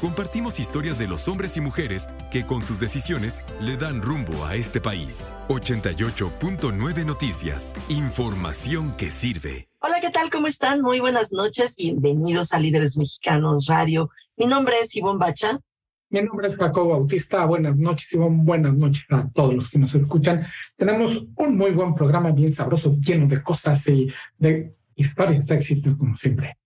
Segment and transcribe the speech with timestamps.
[0.00, 4.54] Compartimos historias de los hombres y mujeres que con sus decisiones le dan rumbo a
[4.54, 5.32] este país.
[5.48, 7.74] 88.9 Noticias.
[7.88, 9.68] Información que sirve.
[9.80, 10.28] Hola, ¿qué tal?
[10.28, 10.82] ¿Cómo están?
[10.82, 11.76] Muy buenas noches.
[11.76, 14.10] Bienvenidos a Líderes Mexicanos Radio.
[14.36, 15.60] Mi nombre es Ivonne Bacha.
[16.10, 17.46] Mi nombre es Jacobo Bautista.
[17.46, 18.42] Buenas noches, Ivonne.
[18.44, 20.46] Buenas noches a todos los que nos escuchan.
[20.76, 25.96] Tenemos un muy buen programa, bien sabroso, lleno de cosas y de historias de éxito,
[25.96, 26.58] como siempre.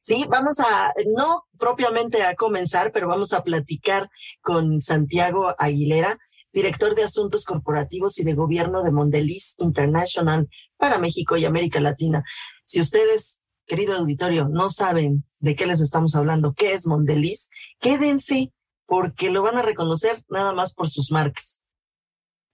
[0.00, 4.10] Sí, vamos a, no propiamente a comenzar, pero vamos a platicar
[4.40, 6.18] con Santiago Aguilera,
[6.52, 12.24] director de Asuntos Corporativos y de Gobierno de Mondeliz International para México y América Latina.
[12.62, 17.50] Si ustedes, querido auditorio, no saben de qué les estamos hablando, qué es Mondeliz,
[17.80, 18.52] quédense
[18.86, 21.60] porque lo van a reconocer nada más por sus marcas.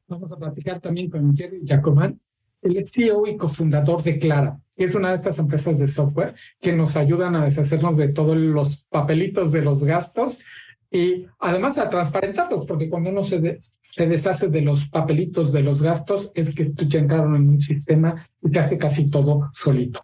[0.08, 2.20] Vamos a platicar también con Jerry Jacomán,
[2.62, 6.72] el CEO y cofundador de Clara, que es una de estas empresas de software que
[6.72, 10.38] nos ayudan a deshacernos de todos los papelitos de los gastos
[10.90, 15.82] y además a transparentarlos, porque cuando uno se, se deshace de los papelitos de los
[15.82, 20.00] gastos, es que ya entraron en un sistema y te hace casi todo solito.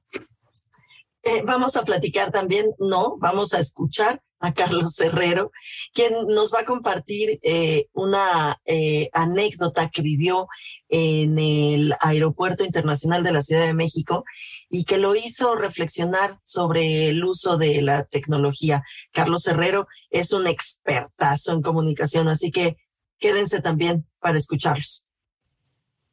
[1.22, 5.52] Eh, vamos a platicar también, no, vamos a escuchar a Carlos Herrero,
[5.94, 10.48] quien nos va a compartir eh, una eh, anécdota que vivió
[10.88, 14.24] en el Aeropuerto Internacional de la Ciudad de México
[14.70, 18.82] y que lo hizo reflexionar sobre el uso de la tecnología.
[19.12, 22.76] Carlos Herrero es un expertazo en comunicación, así que
[23.18, 25.04] quédense también para escucharlos.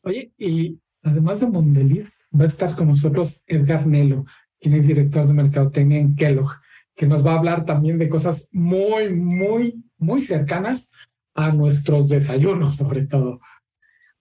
[0.02, 4.26] Oye, y además de Mondeliz, va a estar con nosotros Edgar Nelo,
[4.60, 6.52] quien es director de Mercadotecnia en Kellogg
[6.96, 10.92] que nos va a hablar también de cosas muy, muy, muy cercanas
[11.34, 13.40] a nuestros desayunos, sobre todo.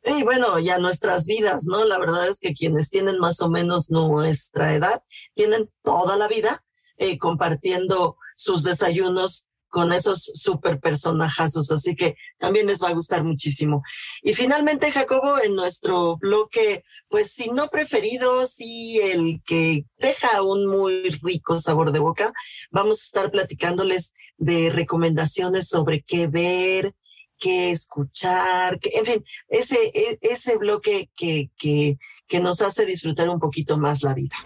[0.04, 1.84] Y bueno, ya nuestras vidas, ¿no?
[1.84, 5.02] La verdad es que quienes tienen más o menos nuestra edad,
[5.34, 6.64] tienen toda la vida
[6.96, 13.24] eh, compartiendo sus desayunos con esos super personajazos, así que también les va a gustar
[13.24, 13.82] muchísimo.
[14.22, 20.66] Y finalmente, Jacobo, en nuestro bloque, pues si no preferido, sí el que deja un
[20.66, 22.34] muy rico sabor de boca,
[22.70, 26.94] vamos a estar platicándoles de recomendaciones sobre qué ver,
[27.42, 31.98] qué escuchar, que, en fin, ese, e, ese bloque que, que,
[32.28, 34.36] que nos hace disfrutar un poquito más la vida.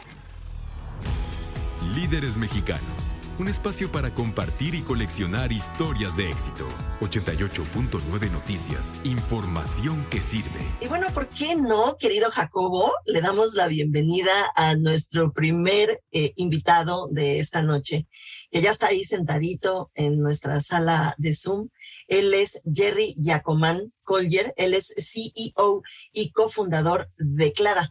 [1.94, 6.66] Líderes mexicanos un espacio para compartir y coleccionar historias de éxito.
[7.00, 10.60] 88.9 Noticias, información que sirve.
[10.80, 12.92] Y bueno, ¿por qué no, querido Jacobo?
[13.04, 18.06] Le damos la bienvenida a nuestro primer eh, invitado de esta noche,
[18.50, 21.68] que ya está ahí sentadito en nuestra sala de Zoom.
[22.06, 27.90] Él es Jerry Giacomán Collier, él es CEO y cofundador de Clara.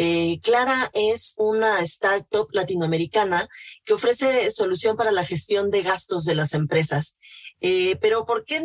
[0.00, 3.48] Eh, Clara es una startup latinoamericana
[3.84, 7.16] que ofrece solución para la gestión de gastos de las empresas.
[7.60, 8.62] Eh, pero ¿por qué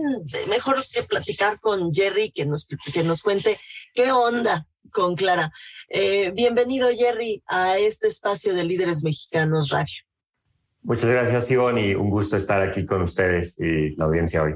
[0.48, 3.58] mejor que platicar con Jerry que nos, que nos cuente
[3.96, 5.52] qué onda con Clara?
[5.90, 10.04] Eh, bienvenido, Jerry, a este espacio de Líderes Mexicanos Radio.
[10.84, 14.54] Muchas gracias, Ivonne, y un gusto estar aquí con ustedes y la audiencia hoy.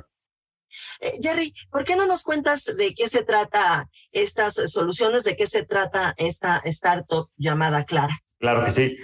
[1.00, 5.47] Eh, Jerry, ¿por qué no nos cuentas de qué se trata estas soluciones, de qué
[5.47, 8.22] se trata esta startup llamada Clara?
[8.39, 8.97] Claro que sí.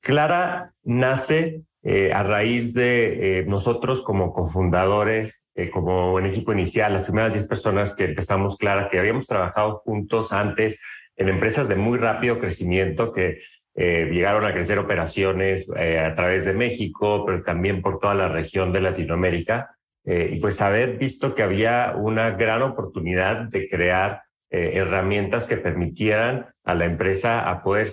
[0.00, 7.02] Clara nace eh, a raíz de eh, nosotros como cofundadores, como en equipo inicial, las
[7.02, 10.80] primeras 10 personas que empezamos Clara, que habíamos trabajado juntos antes
[11.16, 13.40] en empresas de muy rápido crecimiento que
[13.74, 18.80] llegaron a crecer operaciones a través de México, pero también por toda la región de
[18.80, 19.77] Latinoamérica.
[20.10, 25.58] Eh, y pues haber visto que había una gran oportunidad de crear eh, herramientas que
[25.58, 27.90] permitieran a la empresa a poder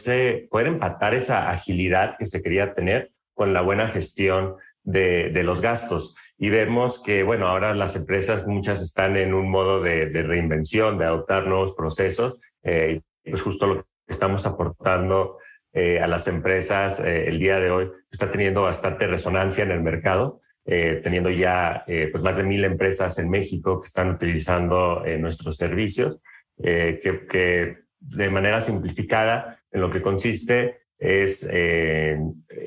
[0.54, 6.16] empatar esa agilidad que se quería tener con la buena gestión de, de los gastos.
[6.38, 11.04] Y vemos que, bueno, ahora las empresas muchas están en un modo de, reinvención, de
[11.04, 12.40] adoptar nuevos procesos.
[12.64, 15.40] Eh, pues justo lo que estamos aportando
[15.74, 21.00] a las empresas el día de hoy está teniendo bastante resonancia en el mercado eh,
[21.04, 25.58] teniendo ya eh, pues más de mil empresas en México que están utilizando eh, nuestros
[25.58, 26.20] servicios,
[26.58, 31.46] que, que, de manera simplificada en lo que consiste es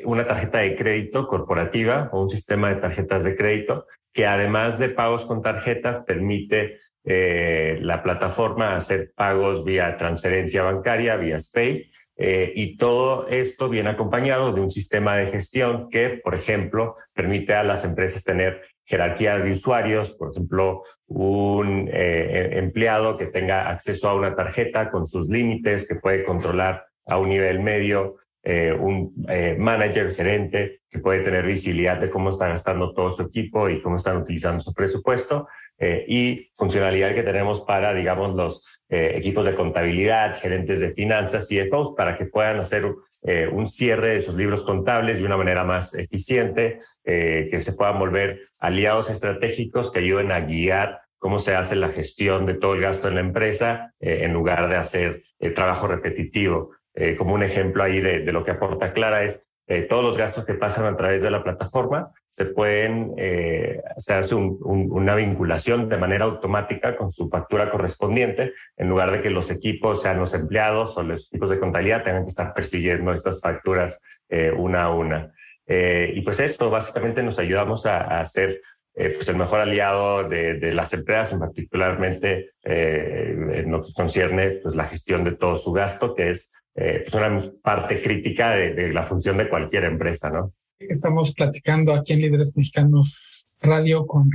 [0.04, 4.90] una tarjeta de crédito corporativa o un sistema de tarjetas de crédito que además de
[4.90, 12.76] pagos con tarjetas permite la plataforma hacer pagos vía transferencia bancaria, vía SPAY, eh, y
[12.76, 17.84] todo esto viene acompañado de un sistema de gestión que, por ejemplo, permite a las
[17.84, 24.34] empresas tener jerarquía de usuarios, por ejemplo, un eh, empleado que tenga acceso a una
[24.34, 29.14] tarjeta con sus límites, que puede controlar a un nivel medio, eh, un
[29.58, 33.96] manager, gerente, que puede tener visibilidad de cómo está gastando todo su equipo y cómo
[33.96, 35.48] están utilizando su presupuesto,
[36.08, 41.94] y funcionalidad que tenemos para, digamos, los eh, equipos de contabilidad, gerentes de finanzas, CFOs,
[41.94, 42.86] para que puedan hacer
[43.22, 47.74] eh, un cierre de sus libros contables de una manera más eficiente, eh, que se
[47.74, 52.74] puedan volver aliados estratégicos que ayuden a guiar cómo se hace la gestión de todo
[52.74, 55.24] el gasto en la empresa en lugar de hacer
[55.54, 56.70] trabajo repetitivo.
[57.16, 60.54] Como un ejemplo ahí de, lo que aporta Clara es eh, todos los gastos que
[60.54, 66.24] pasan a través de la plataforma se pueden, eh, se hace una vinculación de manera
[66.24, 71.02] automática con su factura correspondiente, en lugar de que los equipos, sean los empleados o
[71.02, 74.00] los equipos de contabilidad, tengan que estar persiguiendo estas facturas
[74.30, 75.32] eh, una a una.
[75.66, 78.24] y pues esto básicamente nos ayudamos a, a
[78.98, 84.86] ser pues el mejor aliado de, las empresas, particularmente en lo que concierne pues, la
[84.86, 89.36] gestión de todo su gasto, que es eh, es una parte crítica de, la función
[89.36, 90.52] de cualquier empresa, ¿no?
[90.78, 94.30] Estamos platicando aquí en Líderes Mexicanos Radio con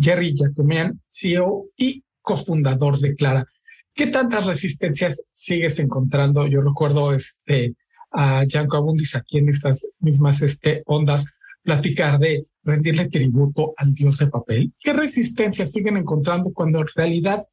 [0.00, 3.44] Jerry Jacomian, CEO y cofundador de Clara.
[3.92, 6.46] ¿Qué tantas resistencias sigues encontrando?
[6.46, 7.74] Yo recuerdo este,
[8.12, 14.18] a Janko Abundis aquí en estas mismas este, ondas platicar de rendirle tributo al dios
[14.18, 14.72] de papel.
[14.78, 17.44] ¿Qué resistencias siguen encontrando cuando en realidad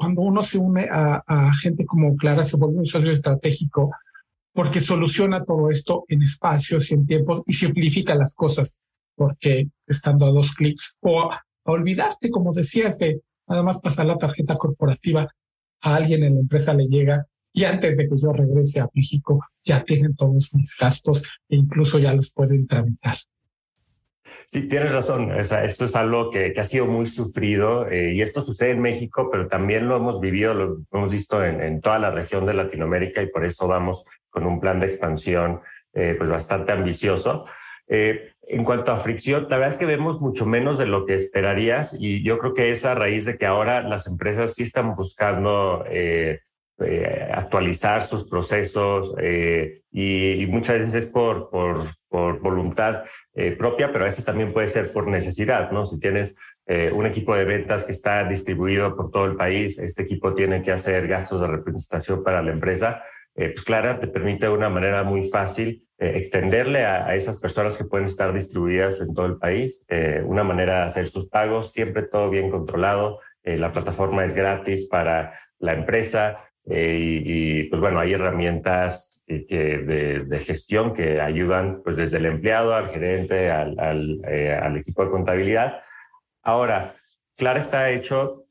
[0.00, 3.90] cuando uno se une a, gente como Clara, se vuelve un socio estratégico
[4.52, 8.82] porque soluciona todo esto en espacios y en tiempos y simplifica las cosas,
[9.14, 14.16] porque estando a dos clics o a, olvidarte, como decías, de nada más pasar la
[14.16, 15.28] tarjeta corporativa
[15.82, 19.44] a alguien en la empresa le llega y antes de que yo regrese a México
[19.62, 23.16] ya tienen todos mis gastos e incluso ya los pueden tramitar.
[24.52, 25.30] Sí, tienes razón.
[25.30, 28.80] O sea, esto es algo que, ha sido muy sufrido eh, y esto sucede en
[28.80, 33.22] México, pero también lo hemos vivido, lo hemos visto en, toda la región de Latinoamérica
[33.22, 35.60] y por eso vamos con un plan de expansión
[35.92, 37.44] eh, pues bastante ambicioso.
[37.86, 41.14] Eh, en cuanto a fricción, la verdad es que vemos mucho menos de lo que
[41.14, 44.96] esperarías y yo creo que es a raíz de que ahora las empresas sí están
[44.96, 46.40] buscando eh,
[47.32, 53.04] actualizar sus procesos eh, y, muchas veces es por, por, por voluntad
[53.34, 55.84] eh, propia, pero a veces también puede ser por necesidad, ¿no?
[55.86, 56.36] Si tienes
[56.92, 60.70] un equipo de ventas que está distribuido por todo el país, este equipo tiene que
[60.70, 63.02] hacer gastos de representación para la empresa,
[63.34, 67.82] pues Clara te permite de una manera muy fácil extenderle a, a, esas personas que
[67.82, 69.84] pueden estar distribuidas en todo el país
[70.24, 75.32] una manera de hacer sus pagos, siempre todo bien controlado, la plataforma es gratis para
[75.58, 82.18] la empresa, eh, y, pues bueno, hay herramientas que, de, gestión que ayudan pues desde
[82.18, 85.80] el empleado al gerente, al, eh, al equipo de contabilidad.
[86.42, 86.96] Ahora,
[87.36, 88.44] Clara está hecho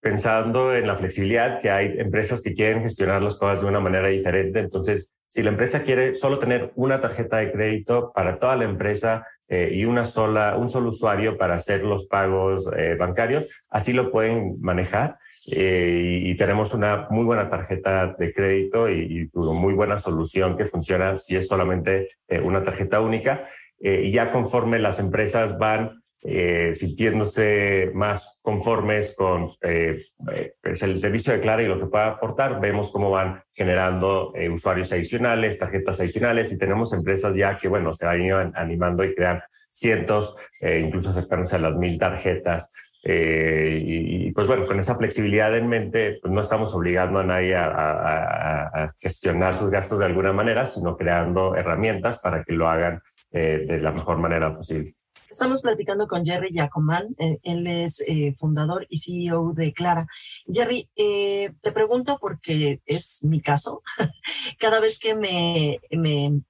[0.00, 4.08] pensando en la flexibilidad, que hay empresas que quieren gestionar las cosas de una manera
[4.08, 4.60] diferente.
[4.60, 9.26] Entonces, si la empresa quiere solo tener una tarjeta de crédito para toda la empresa
[9.48, 14.60] eh, y una sola, un solo usuario para hacer los pagos bancarios, así lo pueden
[14.60, 15.18] manejar.
[15.50, 20.64] Eh, y, tenemos una muy buena tarjeta de crédito y, una muy buena solución que
[20.64, 23.48] funciona si es solamente eh, una tarjeta única.
[23.80, 31.40] Eh, y ya conforme las empresas van sintiéndose más conformes con pues el servicio de
[31.40, 36.58] Clara y lo que pueda aportar, vemos cómo van generando usuarios adicionales, tarjetas adicionales y
[36.58, 39.40] tenemos empresas ya que, bueno, se van animando y crean
[39.70, 42.72] cientos, incluso acercándose a las mil tarjetas
[43.10, 47.56] eh, y, pues bueno, con esa flexibilidad en mente, pues no estamos obligando a nadie
[47.56, 53.00] a, gestionar sus gastos de alguna manera, sino creando herramientas para que lo hagan
[53.32, 54.94] eh, de la mejor manera posible.
[55.30, 60.06] Estamos platicando con Jerry Yacomán, eh, él es eh, fundador y CEO de Clara.
[60.50, 63.82] Jerry, eh, te pregunto porque es mi caso.
[64.58, 66.40] Cada vez que me, me,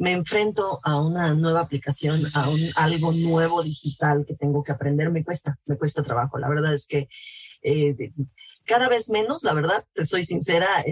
[0.00, 5.10] me, enfrento a una nueva aplicación, a un, algo nuevo digital que tengo que aprender,
[5.10, 6.38] me cuesta, me cuesta trabajo.
[6.38, 7.08] La verdad es que
[8.64, 10.84] cada vez menos, la verdad, te soy sincera,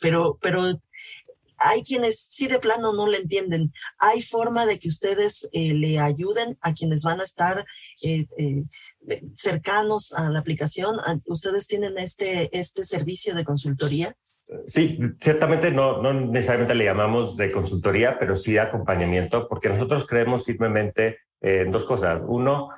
[0.00, 0.62] pero, pero
[1.58, 3.72] hay quienes sí de plano no le entienden.
[3.98, 7.66] Hay forma de que ustedes eh, le ayuden a quienes van a estar
[8.02, 8.62] eh, eh,
[9.34, 10.96] cercanos a la aplicación.
[11.26, 14.16] ¿Ustedes tienen este, este servicio de consultoría?
[14.66, 20.06] Sí, ciertamente no, no necesariamente le llamamos de consultoría, pero sí de acompañamiento, porque nosotros
[20.06, 22.22] creemos firmemente en dos cosas.
[22.26, 22.70] Uno,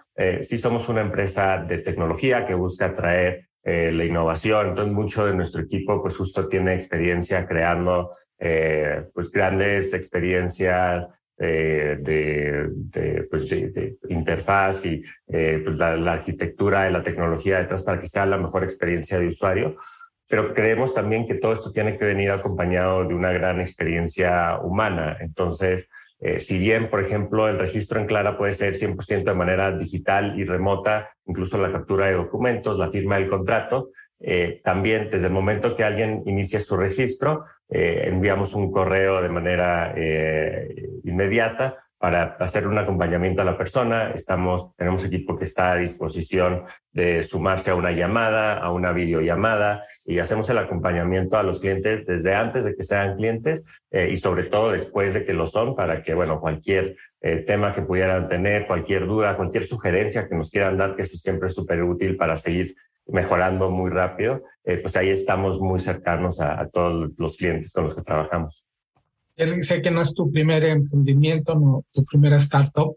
[0.42, 4.70] sí somos una empresa de tecnología que busca traer la innovación.
[4.70, 8.10] Entonces, mucho de nuestro equipo, pues justo tiene experiencia creando
[9.14, 12.72] pues grandes experiencias de,
[13.30, 18.26] pues de, interfaz y pues la, la, arquitectura y la tecnología detrás para que sea
[18.26, 19.76] la mejor experiencia de usuario.
[20.30, 25.16] Pero creemos también que todo esto tiene que venir acompañado de una gran experiencia humana.
[25.18, 25.88] Entonces,
[26.20, 30.38] eh, si bien, por ejemplo, el registro en Clara puede ser 100% de manera digital
[30.38, 35.32] y remota, incluso la captura de documentos, la firma del contrato, eh, también desde el
[35.32, 39.92] momento que alguien inicia su registro, eh, enviamos un correo de manera
[41.02, 44.12] inmediata para hacer un acompañamiento a la persona.
[44.12, 49.84] Estamos, tenemos equipo que está a disposición de sumarse a una llamada, a una videollamada
[50.06, 54.16] y hacemos el acompañamiento a los clientes desde antes de que sean clientes eh, y
[54.16, 58.28] sobre todo después de que lo son para que, bueno, cualquier eh, tema que pudieran
[58.28, 62.16] tener, cualquier duda, cualquier sugerencia que nos quieran dar, que eso siempre es súper útil
[62.16, 62.74] para seguir
[63.08, 67.94] mejorando muy rápido, eh, pues ahí estamos muy cercanos a todos los clientes con los
[67.94, 68.69] que trabajamos
[69.62, 72.96] sé que no es tu primer emprendimiento, no tu primera startup.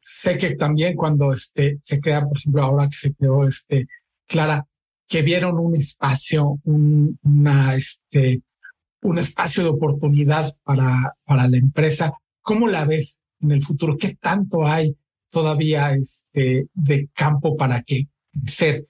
[0.00, 3.86] Sé que también cuando este, se crea, por ejemplo, ahora que se creó este,
[4.26, 4.66] Clara,
[5.06, 8.42] que vieron un espacio, un, una, este,
[9.02, 12.12] un espacio de oportunidad para, la empresa.
[12.40, 13.96] ¿Cómo la ves en el futuro?
[13.96, 14.96] ¿Qué tanto hay
[15.30, 18.08] todavía este, de campo para que
[18.46, 18.86] ser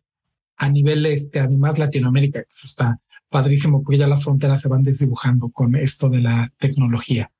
[0.56, 3.00] a nivel, este, además Latinoamérica, que eso está
[3.33, 7.33] padrísimo porque ya las fronteras se van desdibujando con esto de la tecnología.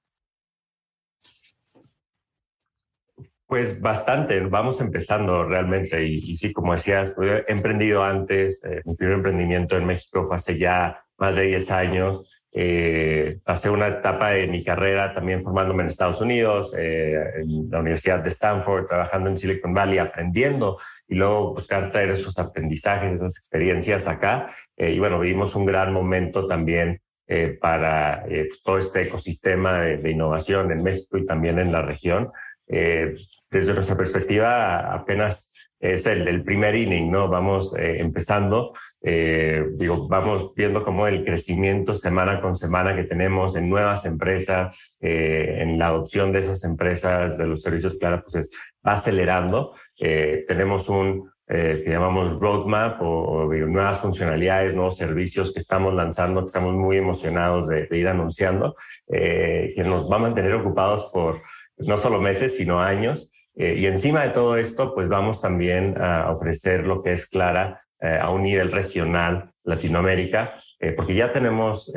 [3.47, 8.97] Pues bastante, vamos empezando realmente y, sí, como decías, pues, he emprendido antes, eh, mi
[8.97, 14.33] primer emprendimiento en México fue hace ya más de 10 años eh, pasé una etapa
[14.33, 19.31] de mi carrera también formándome en Estados Unidos, eh, en la Universidad de Stanford, trabajando
[19.31, 20.79] en Silicon Valley, aprendiendo
[21.09, 24.51] y luego buscar traer esos aprendizajes, esas experiencias acá.
[24.77, 29.97] Eh, y bueno, vivimos un gran momento también eh, para pues, todo este ecosistema de,
[29.97, 32.31] de, innovación en México y también en la región.
[32.67, 37.29] desde nuestra perspectiva, apenas es el, primer inning, ¿no?
[37.29, 38.73] Vamos eh, empezando,
[39.03, 44.77] eh, digo, vamos viendo cómo el crecimiento semana con semana que tenemos en nuevas empresas,
[45.01, 48.49] eh, en la adopción de esas empresas, de los servicios claro, pues
[48.87, 49.75] va acelerando.
[49.99, 56.75] tenemos un que llamamos roadmap o, nuevas funcionalidades, nuevos servicios que estamos lanzando, que estamos
[56.75, 58.75] muy emocionados de, de ir anunciando,
[59.09, 61.43] que nos va a mantener ocupados por
[61.77, 63.33] no solo meses, sino años.
[63.55, 67.83] Eh, y encima de todo esto, pues vamos también a ofrecer lo que es Clara
[68.01, 71.93] eh, a un nivel regional, Latinoamérica, eh, porque ya tenemos,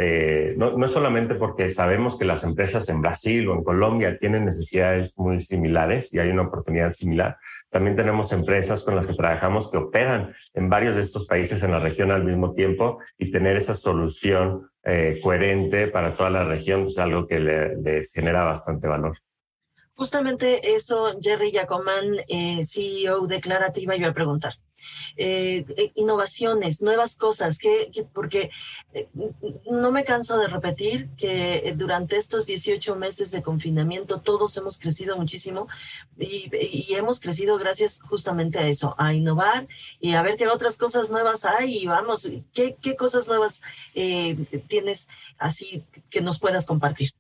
[0.55, 5.17] no, no solamente porque sabemos que las empresas en Brasil o en Colombia tienen necesidades
[5.17, 7.37] muy similares y hay una oportunidad similar,
[7.71, 11.71] también tenemos empresas con las que trabajamos que operan en varios de estos países en
[11.71, 14.69] la región al mismo tiempo y tener esa solución
[15.23, 19.15] coherente para toda la región es algo que les genera bastante valor.
[19.95, 24.59] Justamente eso, Jerry Yacomán, eh, CEO de Clarativa, iba a preguntar.
[25.15, 28.51] Eh, eh, innovaciones, nuevas cosas, que, porque
[29.71, 35.15] no me canso de repetir que durante estos 18 meses de confinamiento todos hemos crecido
[35.15, 35.69] muchísimo
[36.19, 36.51] y,
[36.93, 39.65] hemos crecido gracias justamente a eso, a innovar
[40.01, 43.61] y a ver qué otras cosas nuevas hay y vamos, qué, qué cosas nuevas
[44.67, 47.11] tienes así que nos puedas compartir.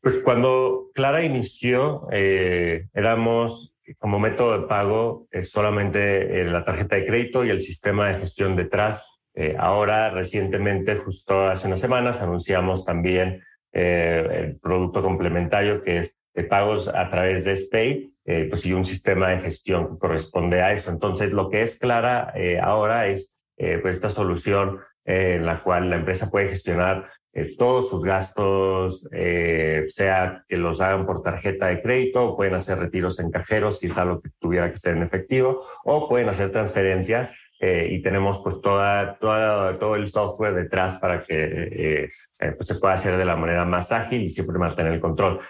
[0.00, 6.96] Pues cuando Clara inició, eh, éramos como método de pago eh, solamente eh, la tarjeta
[6.96, 9.18] de crédito y el sistema de gestión detrás.
[9.58, 16.88] ahora, recientemente, justo hace unas semanas, anunciamos también el producto complementario que es de pagos
[16.88, 18.12] a través de SPAY,
[18.48, 20.90] pues y un sistema de gestión que corresponde a eso.
[20.90, 26.30] Entonces, lo que es Clara ahora es pues esta solución en la cual la empresa
[26.30, 32.24] puede gestionar eh, todos sus gastos, eh, sea que los hagan por tarjeta de crédito
[32.24, 35.60] o pueden hacer retiros en cajeros si es algo que tuviera que ser en efectivo
[35.84, 41.22] o pueden hacer transferencias eh, y tenemos pues toda, toda, todo el software detrás para
[41.22, 42.08] que
[42.38, 45.40] pues se pueda hacer de la manera más ágil y siempre mantener el control.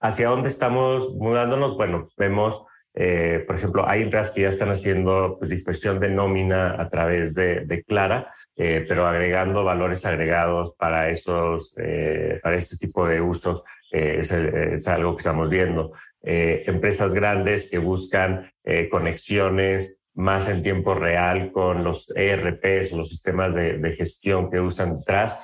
[0.00, 1.76] ¿Hacia dónde estamos mudándonos?
[1.76, 6.88] Bueno, vemos, por ejemplo, hay empresas que ya están haciendo pues, dispersión de nómina a
[6.88, 13.06] través de, de Clara, eh, pero agregando valores agregados para, esos, eh, para este tipo
[13.08, 15.92] de usos eh, es, es, algo que estamos viendo.
[16.22, 18.50] empresas grandes que buscan
[18.90, 24.98] conexiones más en tiempo real con los ERPs los sistemas de, de gestión que usan
[24.98, 25.38] detrás.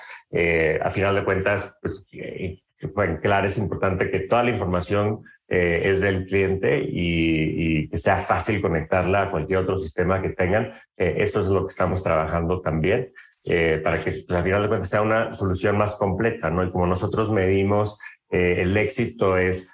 [0.81, 2.05] a final de cuentas, pues,
[3.21, 8.61] claro, es importante que toda la información eh, es del cliente y, que sea fácil
[8.61, 10.71] conectarla a cualquier otro sistema que tengan.
[10.97, 13.12] Eh, eso es lo que estamos trabajando también.
[13.45, 16.62] eh, para que pues, al final de cuentas sea una solución más completa, ¿no?
[16.62, 19.69] Y como nosotros medimos el éxito es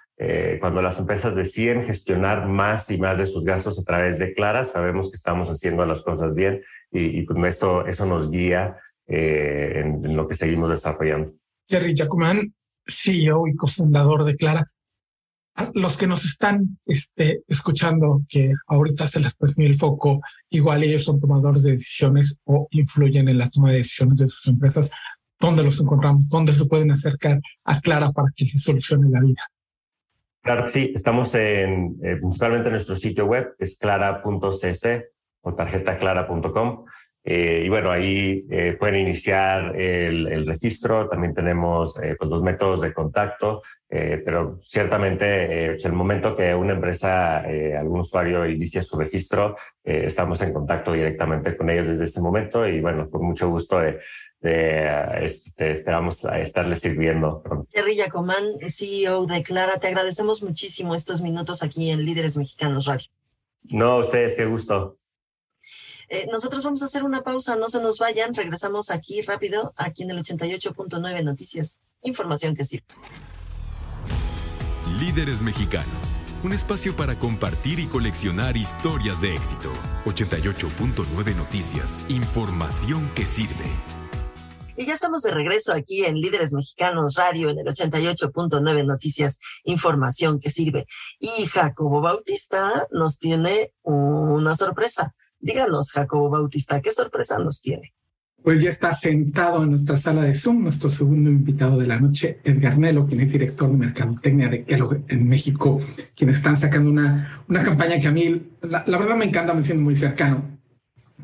[0.61, 4.64] cuando las empresas deciden gestionar más y más de sus gastos a través de Clara,
[4.64, 8.78] sabemos que estamos haciendo las cosas bien y, y pues eso, eso nos guía
[9.09, 11.33] en, lo que seguimos desarrollando.
[11.68, 12.54] Jerry Jacomán,
[12.87, 14.64] CEO y cofundador de Clara,
[15.75, 20.21] los que nos están este, escuchando, que ahorita se les puso el foco,
[20.51, 24.47] igual ellos son tomadores de decisiones o influyen en la toma de decisiones de sus
[24.47, 24.91] empresas,
[25.39, 26.29] ¿dónde los encontramos?
[26.29, 29.43] ¿Dónde se pueden acercar a Clara para que se solucione la vida?
[30.43, 35.07] Claro que sí, estamos en, eh, principalmente en nuestro sitio web, es clara.cc
[35.41, 36.85] o tarjetaclara.com.
[37.29, 41.09] Eh, y bueno, ahí eh, pueden iniciar el, el, registro.
[41.09, 46.55] También tenemos eh, pues los métodos de contacto, eh, pero ciertamente pues el momento que
[46.55, 47.45] una empresa,
[47.78, 52.66] algún usuario inicia su registro, estamos en contacto directamente con ellos desde ese momento.
[52.66, 54.00] Y bueno, con mucho gusto de,
[54.40, 57.43] de, este, esperamos estarles sirviendo.
[57.73, 63.09] Jerry Yacomán, CEO de Clara, te agradecemos muchísimo estos minutos aquí en Líderes Mexicanos Radio.
[63.64, 64.99] No, ustedes, qué gusto.
[66.09, 70.05] Eh, nosotros vamos a hacer una pausa, no se nos vayan, regresamos aquí rápido, aquí
[70.05, 71.78] en el 88.9 Noticias.
[72.02, 72.87] Información que sirve.
[75.00, 79.71] Líderes Mexicanos, un espacio para compartir y coleccionar historias de éxito.
[80.07, 83.71] 88.9 Noticias, información que sirve.
[84.75, 90.41] Y ya estamos de regreso aquí en Líderes Mexicanos Radio en el 88.9 Noticias, información
[90.41, 90.87] que sirve.
[91.19, 95.15] Y Jacobo Bautista nos tiene una sorpresa.
[95.41, 97.93] Díganos, Jacobo Bautista, ¿qué sorpresa nos tiene?
[98.47, 102.38] Pues ya está sentado en nuestra sala de Zoom nuestro segundo invitado de la noche,
[102.45, 105.81] Edgar Nelo, quien es director de Mercadotecnia de Kellogg en México,
[106.15, 109.65] quienes están sacando una, una campaña que a mí, la, la verdad me encanta, me
[109.65, 110.45] siento muy cercano,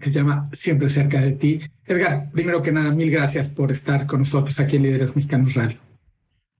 [0.01, 1.61] que se llama Siempre cerca de ti.
[1.87, 5.79] Edgar, primero que nada, mil gracias por estar con nosotros aquí en Líderes Mexicanos Radio.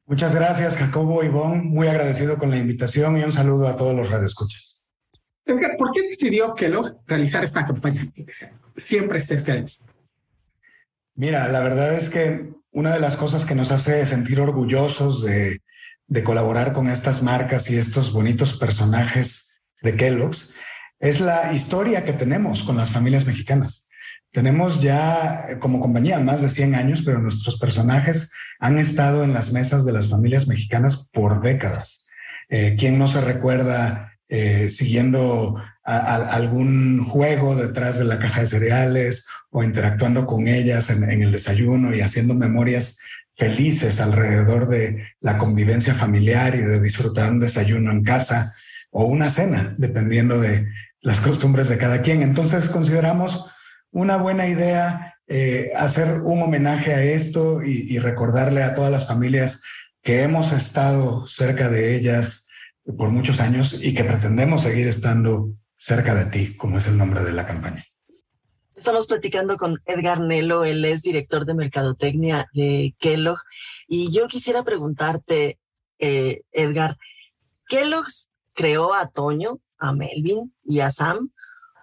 [0.07, 1.67] Muchas gracias, Jacobo Ivón.
[1.67, 4.87] Muy agradecido con la invitación y un saludo a todos los radioescuchas.
[5.77, 8.07] ¿por qué decidió Kellogg realizar esta campaña?
[8.77, 9.73] Siempre cerca de ti.
[11.23, 15.61] Mira, la verdad es que una de las cosas que nos hace sentir orgullosos de,
[16.25, 20.53] colaborar con estas marcas y estos bonitos personajes de Kellogg's
[20.99, 23.89] es la historia que tenemos con las familias mexicanas.
[24.33, 29.53] Tenemos ya como compañía más de 100 años, pero nuestros personajes han estado en las
[29.53, 32.05] mesas de las familias mexicanas por décadas.
[32.49, 39.27] Eh, ¿Quién no se recuerda eh, siguiendo algún juego detrás de la caja de cereales
[39.51, 42.97] o interactuando con ellas en, el desayuno y haciendo memorias
[43.35, 48.55] felices alrededor de la convivencia familiar y de disfrutar un desayuno en casa
[48.91, 50.67] o una cena, dependiendo de
[51.03, 52.23] las costumbres de cada quien.
[52.23, 53.51] Entonces consideramos
[53.91, 59.61] una buena idea eh, hacer un homenaje a esto y recordarle a todas las familias
[60.03, 62.42] que hemos estado cerca de ellas
[62.85, 67.23] por muchos años y que pretendemos seguir estando cerca de ti, como es el nombre
[67.23, 67.85] de la campaña.
[68.75, 73.39] Estamos platicando con Edgar Nelo, él es director de Mercadotecnia de Kellogg.
[73.87, 75.59] Y yo quisiera preguntarte,
[75.99, 76.99] eh, Edgar,
[77.69, 81.31] ¿Kellogg's creó a Toño, a Melvin y a Sam?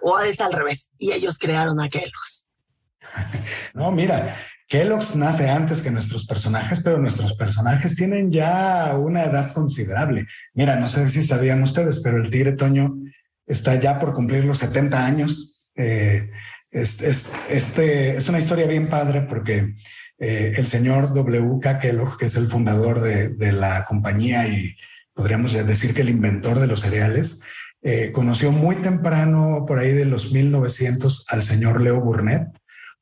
[0.01, 0.89] ¿O es al revés?
[0.97, 2.45] Y ellos crearon a Kellogg's.
[3.73, 4.37] No, mira,
[4.69, 10.27] Kellogg's nace antes que nuestros personajes, pero nuestros personajes tienen ya una edad considerable.
[10.53, 12.95] Mira, no sé si sabían ustedes, pero el Tigre Toño
[13.47, 15.67] está ya por cumplir los 70 años.
[15.75, 16.29] Eh,
[16.69, 19.73] es, es, este, es una historia bien padre porque
[20.19, 21.79] eh, el señor W.K.
[21.79, 24.75] Kellogg, que es el fundador de, de, la compañía y
[25.15, 27.41] podríamos decir que el inventor de los cereales,
[27.81, 32.58] eh, conoció muy temprano, por ahí de los 1900, al señor Leo Burnett,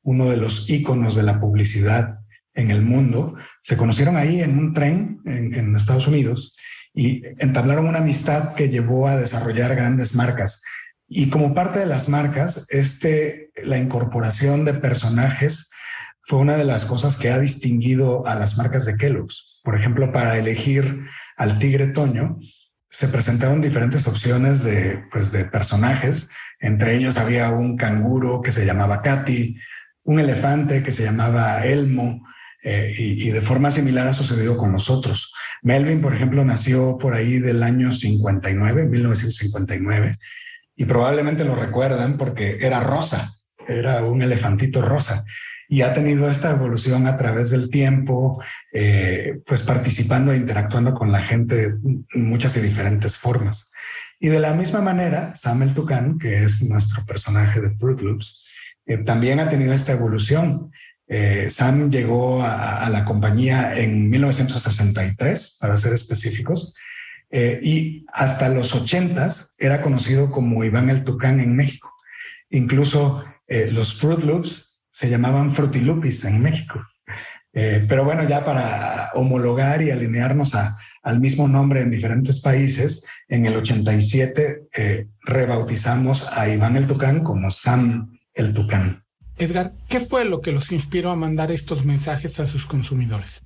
[0.08, 2.20] uno de los íconos de la publicidad
[2.54, 6.56] en el mundo, se conocieron ahí en un tren en, en, Estados Unidos
[6.94, 10.62] y entablaron una amistad que llevó a desarrollar grandes marcas.
[11.06, 15.68] Y como parte de las marcas, este, la incorporación de personajes
[16.22, 19.60] fue una de las cosas que ha distinguido a las marcas de Kellogg's.
[19.62, 21.04] Por ejemplo, para elegir
[21.36, 22.38] al Tigre Toño,
[22.88, 26.30] se presentaron diferentes opciones de, pues, de personajes.
[26.60, 29.56] Entre ellos había un canguro que se llamaba Katy,
[30.08, 32.26] un elefante que se llamaba Elmo,
[32.64, 35.34] eh, y, de forma similar ha sucedido con nosotros.
[35.60, 40.18] Melvin, por ejemplo, nació por ahí del año 59, 1959,
[40.76, 43.34] y probablemente lo recuerdan porque era rosa,
[43.68, 45.24] era un elefantito rosa,
[45.68, 48.42] y ha tenido esta evolución a través del tiempo,
[48.72, 51.74] eh, pues participando e interactuando con la gente
[52.14, 53.70] en muchas y diferentes formas.
[54.18, 58.47] Y de la misma manera, Sam el Tucán, que es nuestro personaje de Fruit Loops,
[58.88, 60.72] eh, también ha tenido esta evolución.
[61.06, 66.74] Eh, Sam llegó a, la compañía en 1963, para ser específicos,
[67.30, 71.94] eh, y hasta los 80 era conocido como Iván el Tucán en México.
[72.50, 73.24] Incluso
[73.70, 76.80] los Fruit Loops se llamaban Frutilupis en México.
[77.52, 80.52] pero bueno, ya para homologar y alinearnos
[81.02, 84.68] al mismo nombre en diferentes países, en el 87
[85.22, 89.04] rebautizamos a Iván el Tucán como Sam el Tucán.
[89.36, 93.42] Edgar, ¿qué fue lo que los inspiró a mandar estos mensajes a sus consumidores?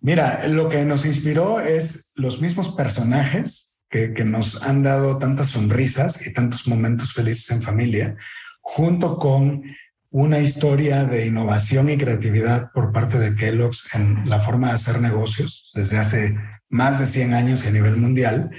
[0.00, 6.26] Mira, lo que nos inspiró es los mismos personajes que, nos han dado tantas sonrisas
[6.26, 8.16] y tantos momentos felices en familia,
[8.60, 9.62] junto con
[10.10, 15.00] una historia de innovación y creatividad por parte de Kellogg's en la forma de hacer
[15.00, 18.50] negocios desde hace más de 100 años y a nivel mundial,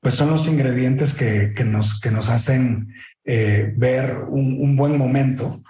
[0.00, 2.88] pues son los ingredientes que, nos, que nos hacen
[3.32, 5.60] eh, ver un, buen momento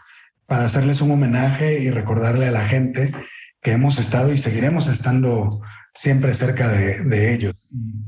[0.47, 3.13] para hacerles un homenaje y recordarle a la gente
[3.61, 5.61] que hemos estado y seguiremos estando
[5.93, 7.55] siempre cerca de, ellos.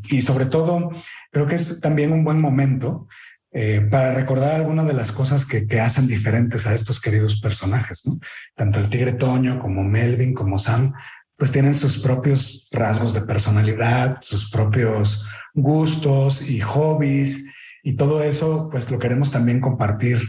[0.04, 0.90] Y sobre todo,
[1.30, 3.08] creo que es también un buen momento
[3.52, 8.06] eh, para recordar algunas de las cosas que, que, hacen diferentes a estos queridos personajes,
[8.06, 8.14] ¿no?
[8.56, 10.94] Tanto el tigre Toño como Melvin, como Sam,
[11.36, 17.51] pues tienen sus propios rasgos de personalidad, sus propios gustos y hobbies
[17.82, 20.20] y todo eso, pues lo queremos también compartir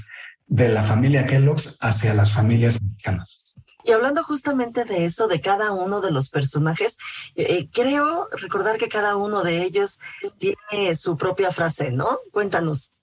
[0.48, 3.54] de la familia Kellogg's hacia las familias mexicanas.
[3.86, 6.98] Y hablando justamente de eso, de cada uno de los personajes,
[7.36, 10.00] eh, creo recordar que cada uno de ellos
[10.40, 12.20] tiene su propia frase, ¿no?
[12.32, 12.94] Cuéntanos.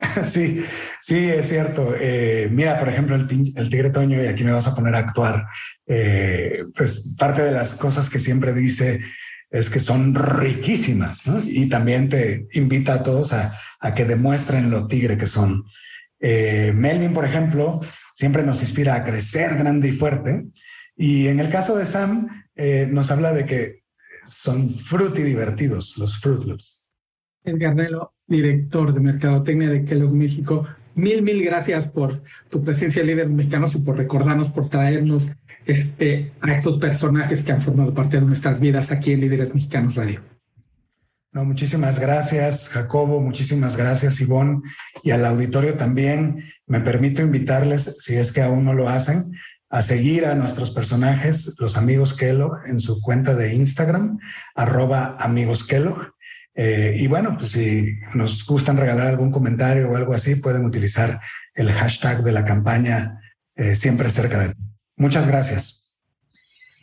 [0.22, 0.64] Sí,
[1.02, 1.94] sí, es cierto.
[1.98, 5.46] Eh, mira, por ejemplo, el, tigre Toño, y aquí me vas a poner a actuar,
[5.86, 9.00] eh, pues parte de las cosas que siempre dice
[9.50, 11.42] es que son riquísimas, ¿no?
[11.42, 13.58] Y también te invita a todos a,
[13.96, 15.64] que demuestren lo tigre que son.
[16.20, 17.80] Eh, Melvin, por ejemplo,
[18.14, 20.46] siempre nos inspira a crecer grande y fuerte.
[20.96, 23.82] Y en el caso de Sam, eh, nos habla de que
[24.26, 26.88] son fruity divertidos, los Fruit Loops.
[27.42, 30.68] Edgar Nelo, director de Mercadotecnia de Kellogg México,
[31.00, 35.30] mil, mil gracias por tu presencia, líderes mexicanos, y por recordarnos, por traernos
[35.66, 39.96] este, a estos personajes que han formado parte de nuestras vidas aquí en Líderes Mexicanos
[39.96, 40.22] Radio.
[41.32, 44.62] No, muchísimas gracias, Jacobo, muchísimas gracias, Ivonne,
[45.04, 46.44] y al auditorio también.
[46.66, 49.32] Me permito invitarles, si es que aún no lo hacen,
[49.68, 54.18] a seguir a nuestros personajes, los amigos Kellogg, en su cuenta de Instagram,
[54.56, 56.12] arroba amigos Kellogg.
[56.54, 61.20] Eh, y bueno, pues si nos gustan regalar algún comentario o algo así, pueden utilizar
[61.54, 63.20] el hashtag de la campaña
[63.54, 64.60] eh, siempre cerca de ti.
[64.96, 65.80] Muchas gracias.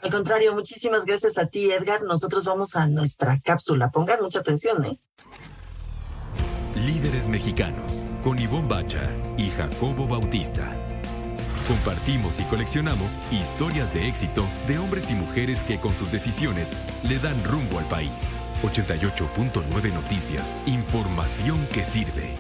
[0.01, 2.03] Al contrario, muchísimas gracias a ti, Edgar.
[2.03, 3.89] Nosotros vamos a nuestra cápsula.
[3.89, 4.99] Pongan mucha atención, ¿eh?
[6.75, 9.01] Líderes mexicanos, con Ivonne Bacha
[9.38, 10.96] y Jacobo Bautista.
[11.67, 16.73] Compartimos y coleccionamos historias de éxito de hombres y mujeres que con sus decisiones
[17.08, 18.39] le dan rumbo al país.
[18.63, 22.38] 88.9 Noticias, información que sirve.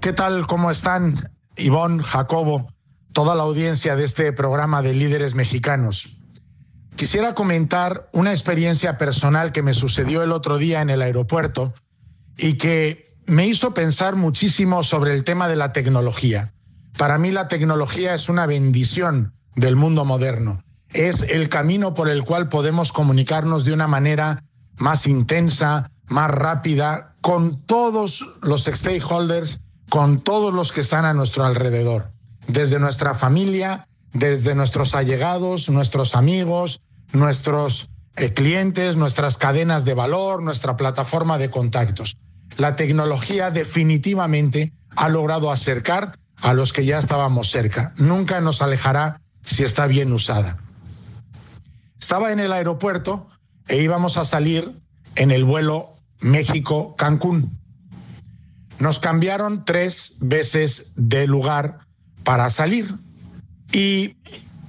[0.00, 0.46] ¿Qué tal?
[0.46, 1.30] ¿Cómo están?
[1.56, 2.68] Ivonne, Jacobo
[3.12, 6.20] toda la audiencia de este programa de líderes mexicanos.
[6.96, 11.74] Quisiera comentar una experiencia personal que me sucedió el otro día en el aeropuerto
[12.36, 16.54] y que me hizo pensar muchísimo sobre el tema de la tecnología.
[16.98, 20.62] Para mí la tecnología es una bendición del mundo moderno.
[20.92, 24.42] Es el camino por el cual podemos comunicarnos de una manera
[24.76, 31.44] más intensa, más rápida, con todos los stakeholders, con todos los que están a nuestro
[31.44, 32.10] alrededor
[32.48, 36.80] desde nuestra familia, desde nuestros allegados, nuestros amigos,
[37.12, 42.16] nuestros eh, clientes, nuestras cadenas de valor, nuestra plataforma de contactos.
[42.56, 47.92] La tecnología definitivamente ha logrado acercar a los que ya estábamos cerca.
[47.96, 50.58] Nunca nos alejará si está bien usada.
[52.00, 53.28] Estaba en el aeropuerto
[53.66, 54.80] e íbamos a salir
[55.16, 57.58] en el vuelo México-Cancún.
[58.78, 61.80] Nos cambiaron tres veces de lugar
[62.22, 62.94] para salir.
[63.72, 64.16] Y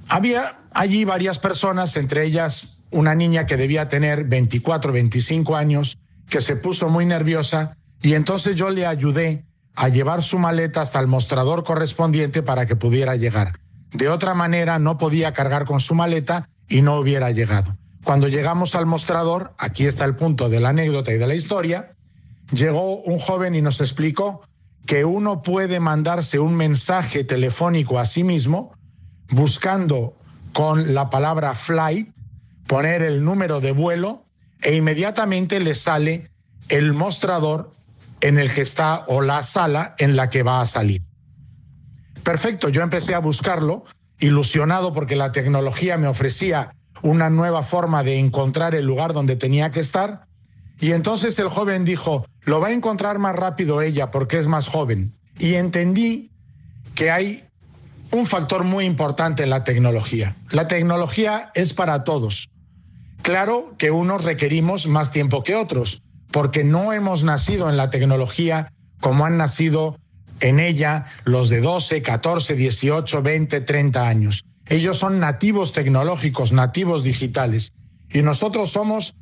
[0.08, 6.40] había allí varias personas, entre ellas una niña que debía tener 24, 25 años, que
[6.40, 9.44] se puso muy nerviosa y entonces yo le ayudé
[9.80, 13.60] a llevar su maleta hasta el mostrador correspondiente para que pudiera llegar.
[13.92, 17.78] De otra manera, no podía cargar con su maleta y no hubiera llegado.
[18.04, 21.96] Cuando llegamos al mostrador, aquí está el punto de la anécdota y de la historia,
[22.52, 24.42] llegó un joven y nos explicó
[24.84, 28.72] que uno puede mandarse un mensaje telefónico a sí mismo
[29.30, 30.14] buscando
[30.52, 32.10] con la palabra flight,
[32.66, 34.26] poner el número de vuelo
[34.60, 36.30] e inmediatamente le sale
[36.68, 37.70] el mostrador
[38.20, 41.02] en el que está o la sala en la que va a salir.
[42.22, 43.84] Perfecto, yo empecé a buscarlo,
[44.18, 49.70] ilusionado porque la tecnología me ofrecía una nueva forma de encontrar el lugar donde tenía
[49.70, 50.26] que estar.
[50.78, 54.68] Y entonces el joven dijo, lo va a encontrar más rápido ella porque es más
[54.68, 55.14] joven.
[55.38, 56.30] Y entendí
[56.94, 57.44] que hay
[58.10, 60.36] un factor muy importante en la tecnología.
[60.50, 62.48] La tecnología es para todos.
[63.22, 68.72] Claro que unos requerimos más tiempo que otros, porque no hemos nacido en la tecnología
[69.00, 69.98] como han nacido
[70.40, 74.44] en ella los de 12, 14, 18, 20, 30 años.
[74.66, 77.72] Ellos son nativos tecnológicos, nativos digitales.
[78.10, 79.14] Y nosotros somos,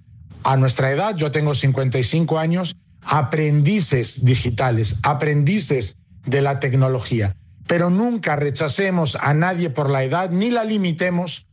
[0.45, 7.35] a nuestra edad, yo tengo 55 años, aprendices digitales, aprendices de la tecnología.
[7.67, 11.47] Pero nunca rechacemos a nadie por la edad ni la limitemos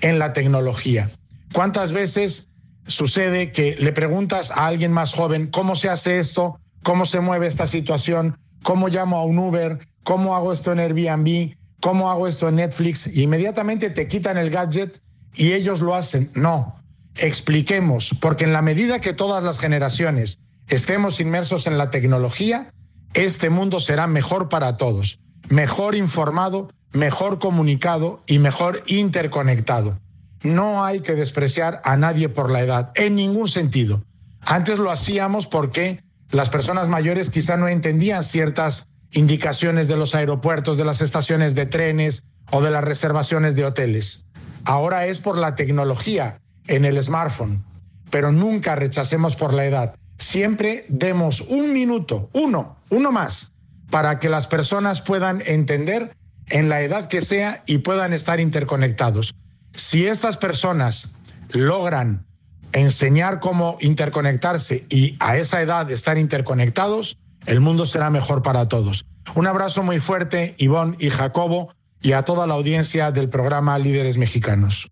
[0.00, 1.10] en la tecnología.
[1.52, 2.48] ¿Cuántas veces
[2.86, 7.46] sucede que le preguntas a alguien más joven cómo se hace esto, cómo se mueve
[7.46, 12.48] esta situación, cómo llamo a un Uber, cómo hago esto en Airbnb, cómo hago esto
[12.48, 13.06] en Netflix?
[13.16, 15.00] Inmediatamente te quitan el gadget
[15.34, 16.30] y ellos lo hacen.
[16.34, 16.76] No,
[17.16, 22.72] expliquemos, porque en la medida que todas las generaciones estemos inmersos en la tecnología,
[23.14, 25.18] este mundo será mejor para todos,
[25.48, 29.98] mejor informado, mejor comunicado y mejor interconectado.
[30.42, 34.02] No hay que despreciar a nadie por la edad, en ningún sentido.
[34.40, 40.78] Antes lo hacíamos porque las personas mayores quizá no entendían ciertas indicaciones de los aeropuertos,
[40.78, 44.24] de las estaciones de trenes o de las reservaciones de hoteles.
[44.64, 47.64] Ahora es por la tecnología en el smartphone,
[48.10, 49.94] pero nunca rechacemos por la edad.
[50.18, 53.52] Siempre demos un minuto, uno, uno más,
[53.90, 59.34] para que las personas puedan entender en la edad que sea y puedan estar interconectados.
[59.74, 61.14] Si estas personas
[61.50, 62.26] logran
[62.72, 69.06] enseñar cómo interconectarse y a esa edad estar interconectados, el mundo será mejor para todos.
[69.34, 74.16] Un abrazo muy fuerte, Ivonne y Jacobo, y a toda la audiencia del programa Líderes
[74.16, 74.90] Mexicanos.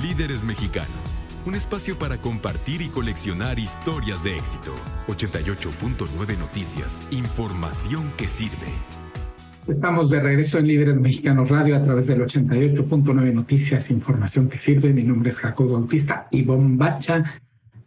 [0.00, 4.74] Líderes Mexicanos, un espacio para compartir y coleccionar historias de éxito.
[5.08, 9.07] 88.9 Noticias, información que sirve.
[9.68, 14.94] Estamos de regreso en Líderes Mexicanos Radio a través del 88.9 Noticias, información que sirve.
[14.94, 17.22] Mi nombre es Jacobo Bautista y Bombacha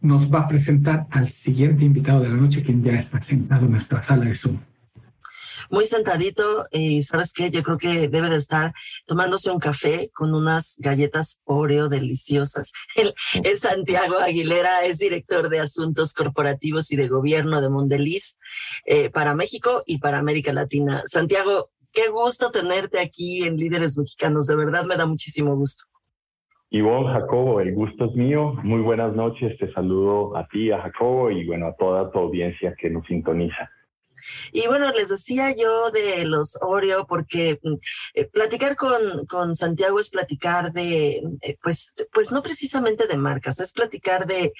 [0.01, 3.71] nos va a presentar al siguiente invitado de la noche, quien ya está sentado en
[3.71, 4.57] nuestra sala de Zoom.
[5.71, 8.73] Muy sentadito y sabes qué, yo creo que debe de estar
[9.05, 12.73] tomándose un café con unas galletas Oreo deliciosas.
[12.95, 18.37] Él es Santiago Aguilera, es director de Asuntos Corporativos y de Gobierno de Mondeliz
[18.85, 21.03] eh, para México y para América Latina.
[21.05, 25.85] Santiago, qué gusto tenerte aquí en Líderes Mexicanos, de verdad me da muchísimo gusto.
[26.73, 28.53] Ivonne, Jacobo, el gusto es mío.
[28.63, 29.57] Muy buenas noches.
[29.57, 33.69] Te saludo a ti, a Jacobo y bueno, a toda tu audiencia que nos sintoniza.
[34.51, 37.73] Y bueno, les decía yo de los Oreo, porque mm,
[38.15, 43.59] eh, platicar con, con Santiago es platicar de, eh, pues, pues no precisamente de marcas,
[43.59, 44.53] es platicar de,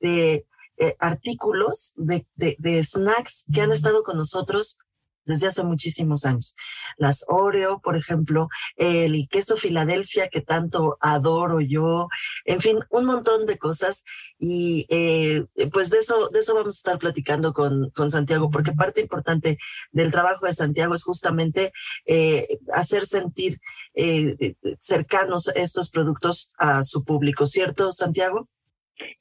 [0.00, 0.46] de
[0.76, 4.78] eh, artículos, de, de, de snacks que han estado con nosotros
[5.24, 6.54] desde hace muchísimos años.
[6.96, 12.08] Las Oreo, por ejemplo, el queso Filadelfia que tanto adoro yo,
[12.44, 14.04] en fin, un montón de cosas.
[14.38, 18.72] Y eh, pues de eso, de eso vamos a estar platicando con, con Santiago, porque
[18.72, 19.58] parte importante
[19.92, 21.72] del trabajo de Santiago es justamente
[22.06, 23.58] eh, hacer sentir
[23.94, 28.48] eh, cercanos estos productos a su público, ¿cierto, Santiago?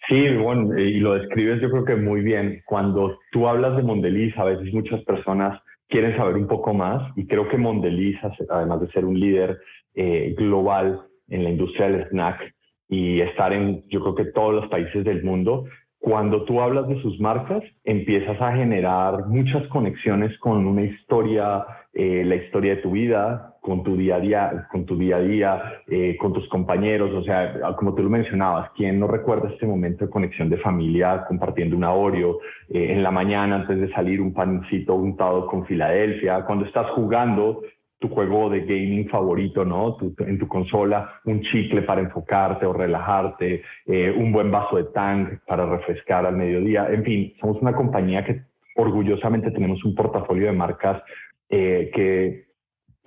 [0.08, 2.62] Sí, bueno, y lo describes yo creo que muy bien.
[2.66, 7.28] Cuando tú hablas de Mondeliz, a veces muchas personas quieren saber un poco más y
[7.28, 8.18] creo que Mondeliz,
[8.50, 9.60] además de ser un líder
[9.96, 12.54] eh, global en la industria del snack
[12.90, 15.66] y estar en, yo creo que todos los países del mundo,
[16.00, 22.24] cuando tú hablas de sus marcas, empiezas a generar muchas conexiones con una historia, eh,
[22.26, 25.62] la historia de tu vida, con tu día a día, con tu día a día,
[25.88, 27.12] eh, con tus compañeros.
[27.14, 31.24] O sea, como tú lo mencionabas, ¿quién no recuerda este momento de conexión de familia
[31.26, 36.44] compartiendo un Oreo eh, en la mañana antes de salir un pancito untado con Filadelfia?
[36.46, 37.62] Cuando estás jugando
[38.00, 39.96] tu juego de gaming favorito, ¿no?
[40.20, 45.40] en tu consola, un chicle para enfocarte o relajarte, eh, un buen vaso de tang
[45.48, 46.90] para refrescar al mediodía.
[46.92, 48.42] En fin, somos una compañía que
[48.76, 51.02] orgullosamente tenemos un portafolio de marcas
[51.50, 52.53] eh, que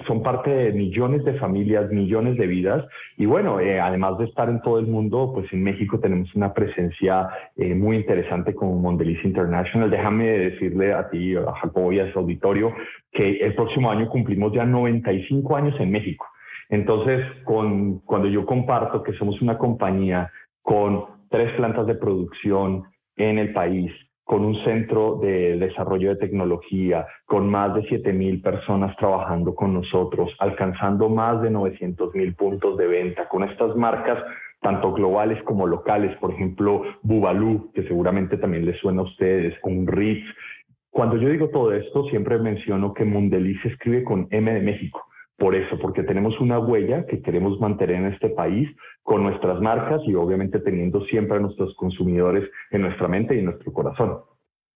[0.06, 2.84] son parte de millones de familias, millones de vidas.
[3.16, 6.52] Y bueno, eh, además de estar en todo el mundo, pues en México tenemos una
[6.52, 9.90] presencia eh, muy interesante como Mondeliz International.
[9.90, 12.74] Déjame decirle a ti, a Jacobo y a su auditorio,
[13.12, 16.26] que el próximo año cumplimos ya 95 años en México.
[16.68, 20.30] Entonces, cuando yo comparto que somos una compañía
[20.62, 22.84] con tres plantas de producción
[23.16, 23.92] en el país,
[24.26, 29.72] con un centro de desarrollo de tecnología, con más de 7 mil personas trabajando con
[29.72, 34.18] nosotros, alcanzando más de 900 mil puntos de venta, con estas marcas
[34.60, 39.86] tanto globales como locales, por ejemplo, Bubalú, que seguramente también les suena a ustedes, con
[39.86, 40.26] Ritz.
[40.90, 45.06] Cuando yo digo todo esto, siempre menciono que Mundeli se escribe con M de México.
[45.38, 48.68] Por eso, porque tenemos una huella que queremos mantener en este país
[49.02, 53.46] con nuestras marcas y obviamente teniendo siempre a nuestros consumidores en nuestra mente y en
[53.46, 54.18] nuestro corazón.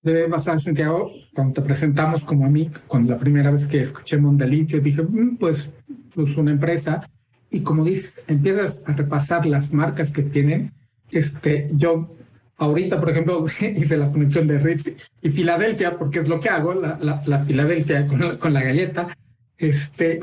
[0.02, 4.18] Debe pasar, Santiago, cuando te presentamos como a mí, cuando la primera vez que escuché
[4.18, 5.72] Mondeli, yo dije, mm, pues,
[6.14, 7.02] pues una empresa
[7.50, 10.72] y como dices, empiezas a repasar las marcas que tienen.
[11.10, 12.14] Este, yo
[12.56, 13.44] ahorita, por ejemplo,
[13.76, 18.06] hice la conexión de Ritz y Filadelfia, porque es lo que hago, la, la, Filadelfia
[18.06, 19.08] con la, con la galleta.
[19.60, 20.20] Este,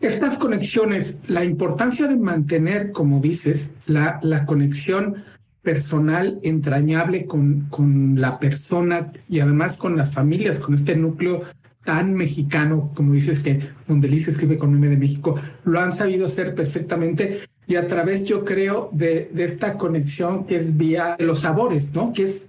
[0.00, 5.22] estas conexiones, la importancia de mantener, como dices, la, conexión
[5.62, 7.68] personal entrañable con,
[8.16, 11.42] la persona y además con las familias, con este núcleo
[11.84, 16.56] tan mexicano, como dices que Mondeliz escribe con M de México, lo han sabido hacer
[16.56, 21.94] perfectamente y a través, yo creo, de, de esta conexión que es vía los sabores,
[21.94, 22.12] ¿no?
[22.12, 22.48] Que es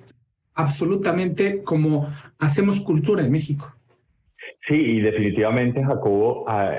[0.56, 2.08] absolutamente como
[2.40, 3.72] hacemos cultura en México.
[4.68, 6.78] Sí, y definitivamente, Jacobo, ah,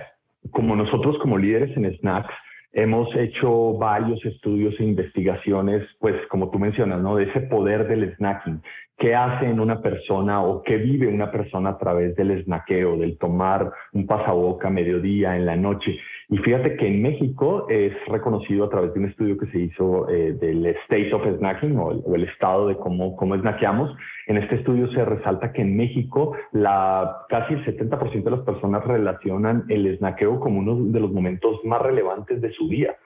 [0.50, 2.34] como nosotros como líderes en snacks,
[2.72, 7.16] hemos hecho varios estudios e investigaciones, pues como tú mencionas, ¿no?
[7.16, 8.62] De ese poder del snacking
[8.98, 13.18] qué hace en una persona o qué vive una persona a través del snaqueo, del
[13.18, 15.98] tomar un pasaboca a mediodía, en la noche.
[16.28, 20.08] Y fíjate que en México es reconocido a través de un estudio que se hizo
[20.08, 23.94] eh, del State of Snacking o el, estado de cómo, cómo snackeamos.
[24.28, 28.84] En este estudio se resalta que en México la, casi el 70% de las personas
[28.84, 32.96] relacionan el snaqueo como uno de los momentos más relevantes de su día.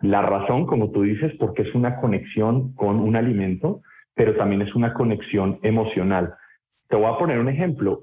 [0.00, 3.82] La razón, como tú dices, porque es una conexión con un alimento
[4.14, 6.34] pero también es una conexión emocional.
[6.88, 8.00] Te voy a poner un ejemplo.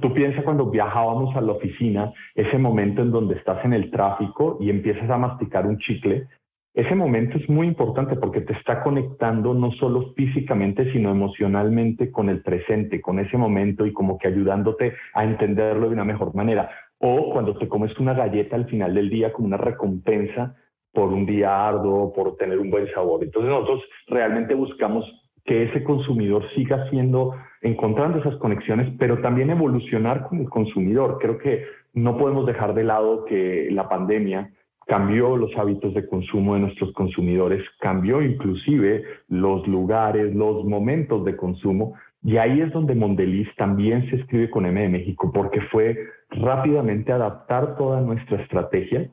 [0.00, 4.58] Tú piensas cuando viajábamos a la oficina, ese momento en donde estás en el tráfico
[4.60, 6.26] y empiezas a masticar un chicle,
[6.74, 12.28] ese momento es muy importante porque te está conectando no solo físicamente, sino emocionalmente con
[12.28, 16.68] el presente, con ese momento y como que ayudándote a entenderlo de una mejor manera.
[16.98, 20.56] O cuando te comes una galleta al final del día como una recompensa
[20.94, 23.22] por un día arduo, por tener un buen sabor.
[23.22, 25.04] Entonces nosotros realmente buscamos
[25.44, 31.18] que ese consumidor siga siendo, encontrando esas conexiones, pero también evolucionar con el consumidor.
[31.20, 34.50] Creo que no podemos dejar de lado que la pandemia
[34.86, 41.36] cambió los hábitos de consumo de nuestros consumidores, cambió inclusive los lugares, los momentos de
[41.36, 45.96] consumo, y ahí es donde Mondeliz también se escribe con M de México, porque fue
[46.30, 49.08] rápidamente adaptar toda nuestra estrategia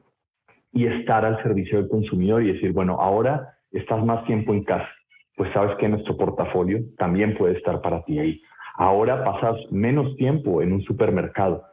[0.71, 4.89] y estar al servicio del consumidor y decir, bueno, ahora estás más tiempo en casa,
[5.35, 8.41] pues sabes que nuestro portafolio también puede estar para ti ahí.
[8.75, 11.63] Ahora pasas menos tiempo en un supermercado,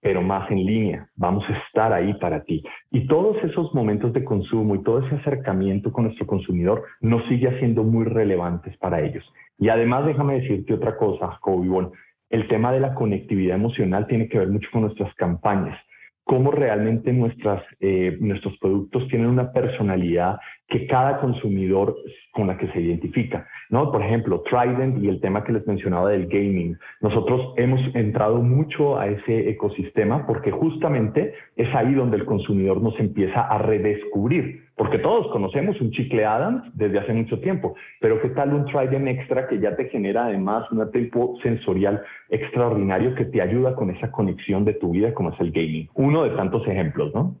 [0.00, 1.08] pero más en línea.
[1.14, 2.62] Vamos a estar ahí para ti.
[2.90, 7.58] Y todos esos momentos de consumo y todo ese acercamiento con nuestro consumidor nos sigue
[7.58, 9.24] siendo muy relevantes para ellos.
[9.58, 11.92] Y además, déjame decirte otra cosa, Jacobo
[12.30, 15.78] el tema de la conectividad emocional tiene que ver mucho con nuestras campañas
[16.24, 21.96] cómo realmente nuestras, eh, nuestros productos tienen una personalidad que cada consumidor
[22.32, 23.46] con la que se identifica.
[23.68, 23.90] ¿no?
[23.90, 26.76] Por ejemplo, Trident y el tema que les mencionaba del gaming.
[27.00, 32.98] Nosotros hemos entrado mucho a ese ecosistema porque justamente es ahí donde el consumidor nos
[33.00, 38.30] empieza a redescubrir, porque todos conocemos un chicle Adams desde hace mucho tiempo, pero ¿qué
[38.30, 43.40] tal un Trident extra que ya te genera además un tiempo sensorial extraordinario que te
[43.40, 45.88] ayuda con esa conexión de tu vida como es el gaming?
[45.94, 47.40] Uno de tantos ejemplos, ¿no?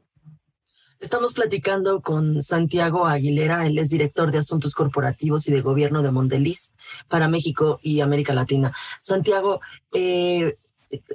[1.00, 6.12] Estamos platicando con Santiago Aguilera, él es director de Asuntos Corporativos y de Gobierno de
[6.12, 6.72] Mondeliz
[7.08, 8.70] para México y América Latina.
[9.00, 9.60] Santiago,
[9.92, 10.54] eh,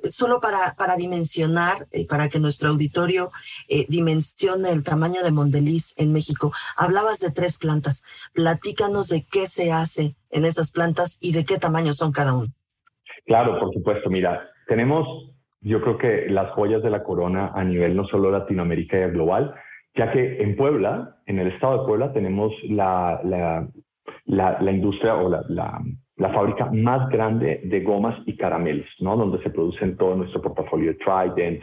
[0.10, 3.32] solo para, para dimensionar, eh, para que nuestro auditorio
[3.70, 8.04] eh, dimensione el tamaño de Mondeliz en México, hablabas de tres plantas.
[8.34, 12.50] Platícanos de qué se hace en esas plantas y de qué tamaño son cada una.
[13.26, 14.10] Claro, por supuesto.
[14.10, 15.06] Mira, tenemos,
[15.62, 19.54] yo creo que las joyas de la corona a nivel no solo Latinoamérica y global,
[19.96, 23.20] ya que en Puebla, en el estado de Puebla, tenemos la,
[24.26, 25.82] la, industria o la,
[26.18, 29.16] fábrica más grande de gomas y caramelos, ¿no?
[29.16, 31.62] Donde se producen todo nuestro portafolio de Trident,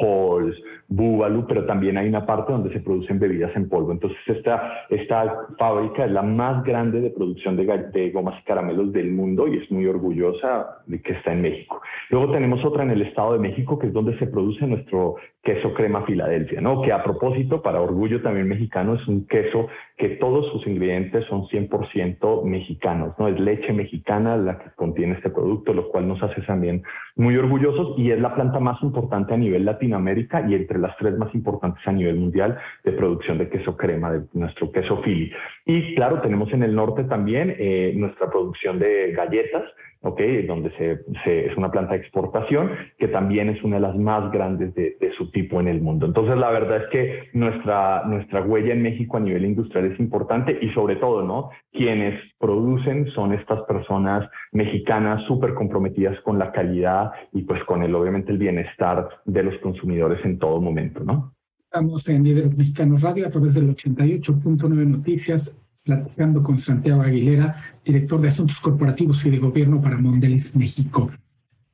[0.00, 0.56] Halls,
[0.88, 3.92] Búbalu, pero también hay una parte donde se producen bebidas en polvo.
[3.92, 8.92] Entonces esta, esta fábrica es la más grande de producción de, de gomas y caramelos
[8.92, 11.80] del mundo y es muy orgullosa de que está en México.
[12.10, 15.74] Luego tenemos otra en el Estado de México, que es donde se produce nuestro queso
[15.74, 16.80] crema Filadelfia, ¿no?
[16.82, 21.46] Que a propósito, para orgullo también mexicano, es un queso que todos sus ingredientes son
[21.48, 23.28] 100% mexicanos, ¿no?
[23.28, 26.82] Es leche mexicana la que contiene este producto, lo cual nos hace también
[27.16, 31.16] muy orgullosos y es la planta más importante a nivel Latinoamérica y entre las tres
[31.16, 35.30] más importantes a nivel mundial de producción de queso crema, de nuestro queso Philly.
[35.66, 39.62] Y claro, tenemos en el norte también eh, nuestra producción de galletas,
[40.04, 40.46] ¿okay?
[40.46, 44.74] donde se, es una planta de exportación que también es una de las más grandes
[44.74, 46.06] de, su tipo en el mundo.
[46.06, 50.58] Entonces, la verdad es que nuestra, nuestra huella en México a nivel industrial es importante
[50.60, 51.50] y sobre todo, ¿no?
[51.72, 57.94] Quienes producen son estas personas mexicanas súper comprometidas con la calidad y pues con el,
[57.94, 61.32] obviamente, el bienestar de los consumidores en todo momento, ¿no?
[61.60, 68.20] Estamos en Líderes Mexicanos Radio a través del 88.9 Noticias platicando con Santiago Aguilera, director
[68.20, 71.10] de Asuntos Corporativos y de Gobierno para Mondelez México.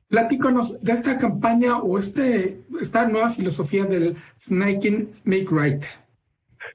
[0.09, 5.83] Platícanos de esta campaña o este, esta nueva filosofía del Snaking Make Right.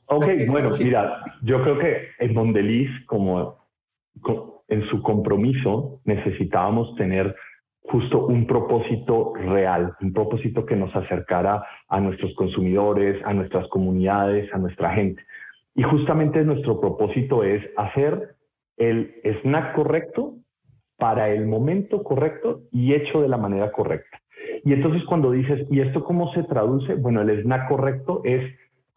[0.07, 3.59] Ok, bueno, mira, yo creo que en Mondelez, como
[4.68, 7.37] en su compromiso, necesitábamos tener
[7.82, 14.53] justo un propósito real, un propósito que nos acercara a nuestros consumidores, a nuestras comunidades,
[14.55, 15.22] a nuestra gente.
[15.77, 18.37] Y justamente nuestro propósito es hacer
[18.79, 20.35] el snack correcto
[20.97, 24.18] para el momento correcto y hecho de la manera correcta.
[24.64, 26.95] Y entonces cuando dices, ¿y esto cómo se traduce?
[26.95, 28.43] Bueno, el snack correcto es,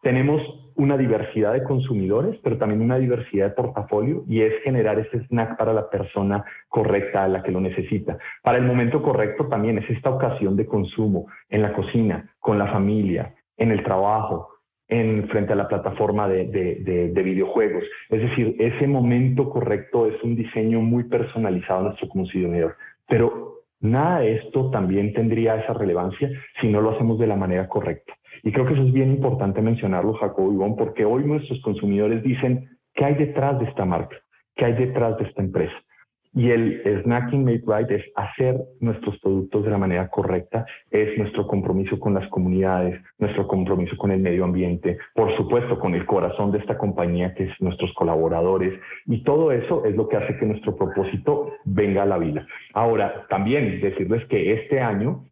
[0.02, 0.42] tenemos
[0.74, 5.58] una diversidad de consumidores, pero también una diversidad de portafolio y es generar ese snack
[5.58, 8.16] para la persona correcta, a la que lo necesita.
[8.42, 12.68] Para el momento correcto también es esta ocasión de consumo en la cocina, con la
[12.68, 14.49] familia, en el trabajo,
[14.90, 17.84] en, frente a la plataforma de, de, videojuegos.
[18.08, 22.76] Es decir, ese momento correcto es un diseño muy personalizado a nuestro consumidor.
[23.08, 26.28] Pero nada de esto también tendría esa relevancia
[26.60, 28.12] si no lo hacemos de la manera correcta.
[28.42, 32.68] Y creo que eso es bien importante mencionarlo, Jacobo Ivón, porque hoy nuestros consumidores dicen,
[32.94, 34.16] ¿qué hay detrás de esta marca?
[34.56, 35.74] ¿Qué hay detrás de esta empresa?
[36.32, 41.46] Y el Snacking Made Right es hacer nuestros productos de la manera correcta, es nuestro
[41.48, 46.52] compromiso con las comunidades, nuestro compromiso con el medio ambiente, por supuesto con el corazón
[46.52, 50.46] de esta compañía que es nuestros colaboradores y todo eso es lo que hace que
[50.46, 52.46] nuestro propósito venga a la vida.
[52.74, 55.24] Ahora, también decirles que este año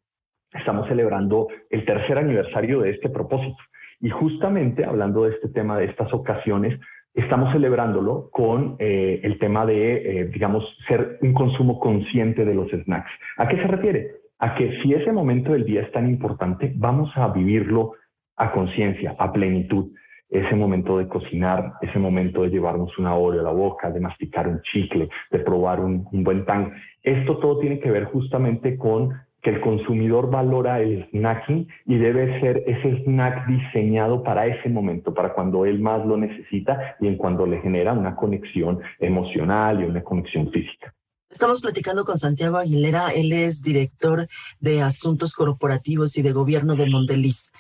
[0.53, 3.59] estamos celebrando el tercer aniversario de este propósito.
[4.01, 6.79] Y justamente hablando de este tema, de estas ocasiones,
[7.19, 12.71] estamos celebrándolo con eh, el tema de, eh, digamos, ser un consumo consciente de los
[12.71, 13.11] snacks.
[13.37, 14.13] ¿A qué se refiere?
[14.39, 17.93] A que si ese momento del día es tan importante, vamos a vivirlo
[18.37, 19.91] a conciencia, a plenitud.
[20.31, 24.47] Ese momento de cocinar, ese momento de llevarnos una Oreo a la boca, de masticar
[24.47, 26.73] un chicle, de probar un, buen pan.
[27.03, 29.11] Esto todo tiene que ver justamente con
[29.49, 35.15] que el consumidor valora el snacking y debe ser ese snack diseñado para ese momento,
[35.15, 39.85] para cuando él más lo necesita y en cuando le genera una conexión emocional y
[39.85, 40.95] una conexión física.
[41.31, 44.29] Estamos platicando con Santiago Aguilera, él es director
[44.61, 47.51] de Asuntos Corporativos y de Gobierno de Mondeliz,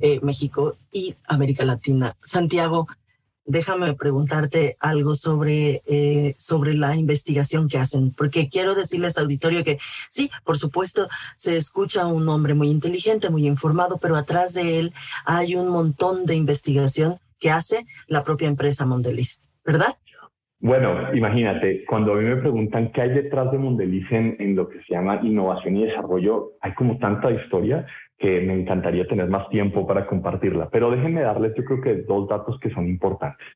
[0.00, 2.16] eh, México y América Latina.
[2.22, 2.88] Santiago,
[3.46, 9.78] déjame preguntarte algo sobre, eh, sobre la investigación que hacen, porque quiero decirles, auditorio, que
[10.08, 14.92] sí, por supuesto, se escucha un hombre muy inteligente, muy informado, pero atrás de él
[15.24, 19.96] hay un montón de investigación que hace la propia empresa Mondeliz, ¿verdad?
[20.58, 24.68] Bueno, imagínate, cuando a mí me preguntan qué hay detrás de Mondeliz en, en lo
[24.68, 27.86] que se llama innovación y desarrollo, hay como tanta historia
[28.18, 30.68] que me encantaría tener más tiempo para compartirla.
[30.70, 33.46] Pero déjenme darles, yo creo que dos datos que son importantes.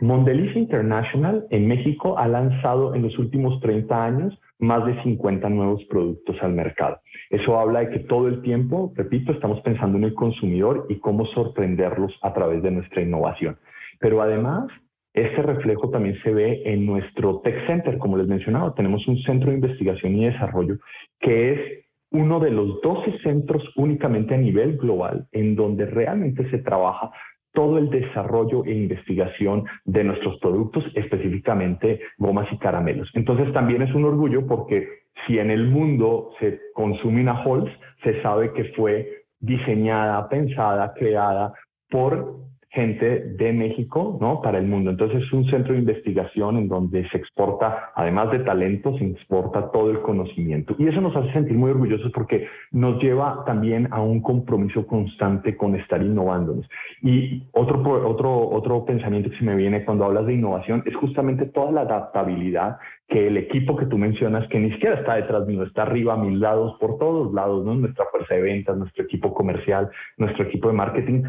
[0.00, 5.84] Mondeliz International en México ha lanzado en los últimos 30 años más de 50 nuevos
[5.84, 7.00] productos al mercado.
[7.30, 11.26] Eso habla de que todo el tiempo, repito, estamos pensando en el consumidor y cómo
[11.26, 13.58] sorprenderlos a través de nuestra innovación.
[13.98, 14.68] Pero además,
[15.14, 18.74] este reflejo también se ve en nuestro Tech Center, como les mencionaba.
[18.74, 20.76] Tenemos un centro de investigación y desarrollo
[21.20, 26.58] que es uno de los 12 centros únicamente a nivel global en donde realmente se
[26.58, 27.10] trabaja
[27.52, 33.10] todo el desarrollo e investigación de nuestros productos, específicamente gomas y caramelos.
[33.14, 34.86] Entonces también es un orgullo porque
[35.26, 37.70] si en el mundo se consume una Halls,
[38.04, 41.52] se sabe que fue diseñada, pensada, creada
[41.90, 44.42] por gente de México, ¿no?
[44.42, 44.90] Para el mundo.
[44.90, 49.70] Entonces es un centro de investigación en donde se exporta, además de talento, se exporta
[49.70, 50.74] todo el conocimiento.
[50.78, 55.56] Y eso nos hace sentir muy orgullosos porque nos lleva también a un compromiso constante
[55.56, 56.68] con estar innovándonos.
[57.02, 61.46] Y otro, otro, otro pensamiento que se me viene cuando hablas de innovación es justamente
[61.46, 62.76] toda la adaptabilidad
[63.08, 66.16] que el equipo que tú mencionas, que ni siquiera está detrás mío, está arriba a
[66.18, 67.74] mis lados, por todos lados, ¿no?
[67.74, 71.22] Nuestra fuerza de ventas, nuestro equipo comercial, nuestro equipo de marketing,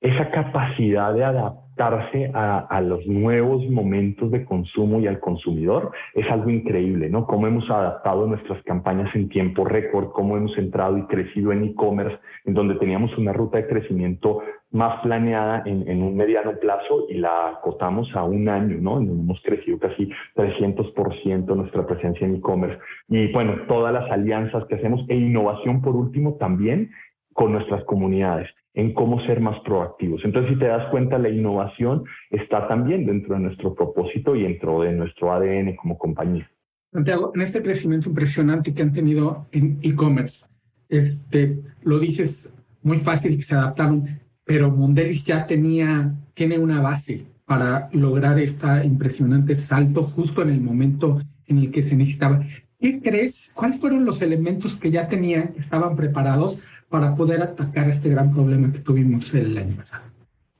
[0.00, 6.50] esa capacidad de adaptarse a, los nuevos momentos de consumo y al consumidor es algo
[6.50, 7.26] increíble, ¿no?
[7.26, 12.18] Cómo hemos adaptado nuestras campañas en tiempo récord, cómo hemos entrado y crecido en e-commerce,
[12.46, 14.40] en donde teníamos una ruta de crecimiento
[14.70, 18.98] más planeada en, un mediano plazo y la acotamos a un año, ¿no?
[18.98, 22.78] En donde hemos crecido casi 300% nuestra presencia en e-commerce.
[23.08, 26.90] Y bueno, todas las alianzas que hacemos e innovación por último también
[27.38, 30.20] con nuestras comunidades en cómo ser más proactivos.
[30.24, 34.80] Entonces, si te das cuenta, la innovación está también dentro de nuestro propósito y dentro
[34.80, 36.50] de nuestro ADN como compañía.
[36.92, 40.46] Santiago, en este crecimiento impresionante que han tenido en e-commerce,
[40.88, 47.24] este, lo dices muy fácil que se adaptaron, pero Mondelis ya tenía, tiene una base
[47.44, 52.40] para lograr este impresionante salto justo en el momento en el que se necesitaba.
[52.80, 53.52] ¿Qué crees?
[53.54, 58.72] ¿Cuáles fueron los elementos que ya tenían, estaban preparados para poder atacar este gran problema
[58.72, 60.04] que tuvimos el año pasado?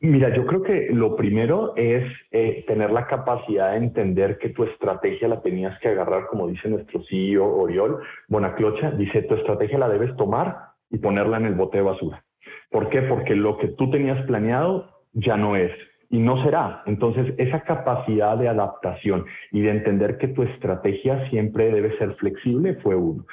[0.00, 4.62] Mira, yo creo que lo primero es eh, tener la capacidad de entender que tu
[4.62, 7.98] estrategia la tenías que agarrar, como dice nuestro CEO Oriol
[8.28, 10.56] Bonaclocha, dice, tu estrategia la debes tomar
[10.88, 12.24] y ponerla en el bote de basura.
[12.70, 13.02] ¿Por qué?
[13.02, 15.72] Porque lo que tú tenías planeado ya no es
[16.10, 16.82] y no será.
[16.86, 22.74] Entonces, esa capacidad de adaptación y de entender que tu estrategia siempre debe ser flexible
[22.82, 23.24] fue uno.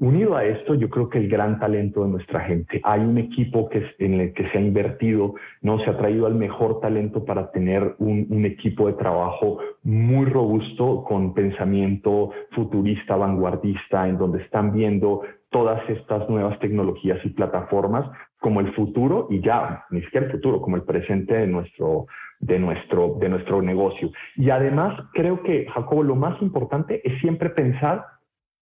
[0.00, 2.80] Unido a esto, yo creo que el gran talento de nuestra gente.
[2.82, 6.34] Hay un equipo que, en el que se ha invertido, no se ha traído al
[6.34, 14.08] mejor talento para tener un, un equipo de trabajo muy robusto con pensamiento futurista, vanguardista,
[14.08, 18.10] en donde están viendo todas estas nuevas tecnologías y plataformas
[18.40, 22.06] como el futuro y ya, ni siquiera el futuro, como el presente de nuestro,
[22.44, 24.10] de nuestro, de nuestro negocio.
[24.36, 28.04] Y además, creo que, Jacobo, lo más importante es siempre pensar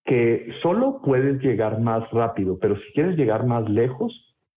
[0.05, 4.12] que solo puedes llegar más rápido, pero si quieres llegar más lejos,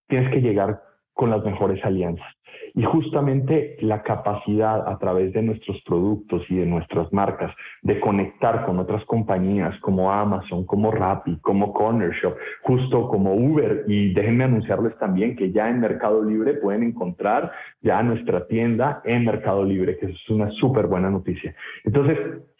[0.07, 0.81] tienes que llegar
[1.13, 2.27] con las mejores alianzas.
[2.73, 8.65] Y justamente la capacidad a través de nuestros productos y de nuestras marcas de conectar
[8.65, 13.85] con otras compañías como Amazon, como Rappi, como Corner Shop, justo como Uber.
[13.87, 19.25] Y déjenme anunciarles también que ya en Mercado Libre pueden encontrar ya nuestra tienda en
[19.25, 21.55] Mercado Libre, que es una súper buena noticia.
[21.83, 22.17] Entonces,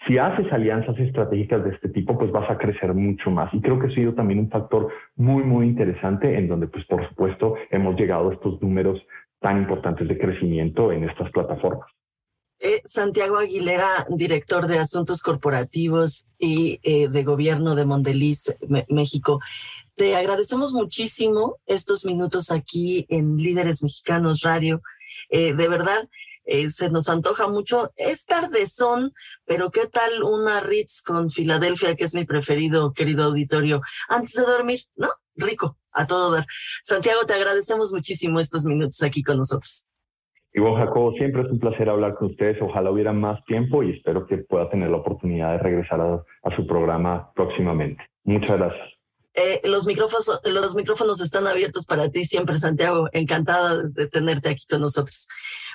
[0.07, 3.53] si haces alianzas estratégicas de este tipo, pues vas a crecer mucho más.
[3.53, 7.07] Y creo que ha sido también un factor muy, muy interesante en donde, pues por
[7.09, 9.01] supuesto, hemos llegado a estos números
[9.45, 11.87] tan importantes de crecimiento en estas plataformas.
[12.57, 18.55] Eh, Santiago Aguilera, director de Asuntos Corporativos y eh, de Gobierno de Mondeliz,
[18.89, 19.39] México.
[19.93, 24.81] Te agradecemos muchísimo estos minutos aquí en Líderes Mexicanos Radio.
[25.29, 26.09] Eh, de verdad,
[26.69, 27.91] se nos antoja mucho.
[27.97, 29.13] Es tardezón,
[29.45, 34.41] pero ¿qué tal una Ritz con Filadelfia, que es mi preferido, querido auditorio, antes de
[34.41, 34.79] dormir?
[34.95, 35.09] ¿No?
[35.35, 36.45] Rico a todo dar.
[36.81, 39.85] Santiago, te agradecemos muchísimo estos minutos aquí con nosotros.
[40.53, 42.57] Y vos, Jacobo, siempre es un placer hablar con ustedes.
[42.61, 46.65] Ojalá hubiera más tiempo y espero que pueda tener la oportunidad de regresar a, su
[46.65, 48.01] programa próximamente.
[48.23, 48.87] Muchas gracias.
[49.33, 53.09] Eh, los, micrófonos, los micrófonos están abiertos para ti siempre, Santiago.
[53.11, 55.27] Encantada de tenerte aquí con nosotros.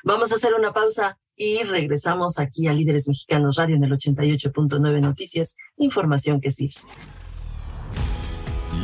[0.02, 5.00] Vamos a hacer una pausa y regresamos aquí a Líderes Mexicanos Radio en el 88.9
[5.02, 5.56] Noticias.
[5.76, 6.80] Información que sirve.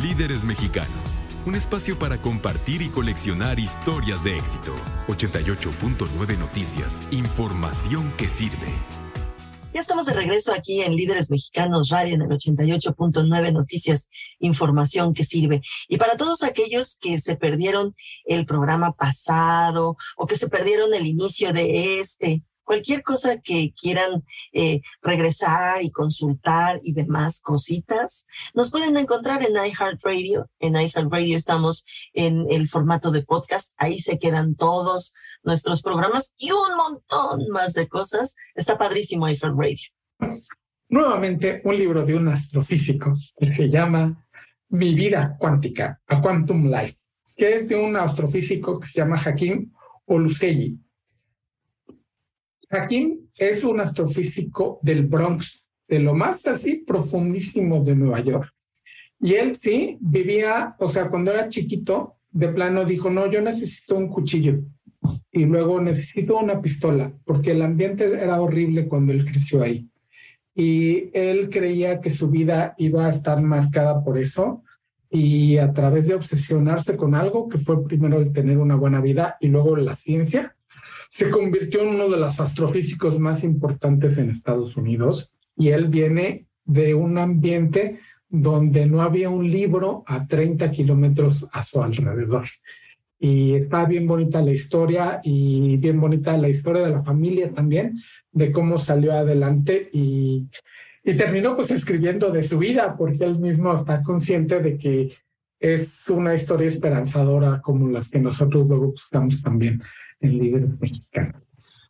[0.03, 4.75] Líderes Mexicanos un espacio para compartir y coleccionar historias de éxito.
[5.07, 8.75] 88.9 Noticias, información que sirve.
[9.73, 14.09] Ya estamos de regreso aquí en Líderes Mexicanos Radio en el 88.9 Noticias,
[14.41, 15.63] información que sirve.
[15.89, 17.95] Y para todos aquellos que se perdieron
[18.25, 24.25] el programa pasado o que se perdieron el inicio de este, cualquier cosa que quieran
[24.53, 30.51] eh, regresar y consultar y demás cositas, nos pueden encontrar en iHeartRadio.
[30.59, 33.73] En iHeartRadio estamos en el formato de podcast.
[33.79, 38.35] Ahí se quedan todos nuestros programas y un montón más de cosas.
[38.55, 39.89] Está padrísimo iHeartRadio.
[40.89, 44.27] Nuevamente, un libro de un astrofísico que se llama
[44.69, 46.97] Mi vida cuántica, a Quantum Life,
[47.37, 49.73] que es de un astrofísico que se llama Hakim
[50.07, 50.79] Oluseyi
[52.71, 58.53] Hakim es un astrofísico del Bronx, de lo más así profundísimo de Nueva York.
[59.21, 63.97] Y él sí vivía, o sea, cuando era chiquito, de plano dijo, no, yo necesito
[63.97, 64.61] un cuchillo
[65.31, 69.89] y luego necesito una pistola, porque el ambiente era horrible cuando él creció ahí.
[70.55, 74.65] Y él creía que su vida iba a estar marcada por eso
[75.11, 79.37] y a través de obsesionarse con algo, que fue primero el tener una buena vida
[79.41, 80.56] y luego la ciencia,
[81.17, 86.45] se convirtió en uno de los astrofísicos más importantes en Estados Unidos y él viene
[86.67, 92.45] de un ambiente donde no había un libro a 30 kilómetros a su alrededor.
[93.19, 97.99] Y está bien bonita la historia y bien bonita la historia de la familia también,
[98.31, 100.51] de cómo salió adelante y,
[101.03, 105.15] y terminó pues escribiendo de su vida, porque él mismo está consciente de que
[105.59, 109.81] es una historia esperanzadora como las que nosotros luego buscamos también
[110.21, 111.43] en líderes mexicanos.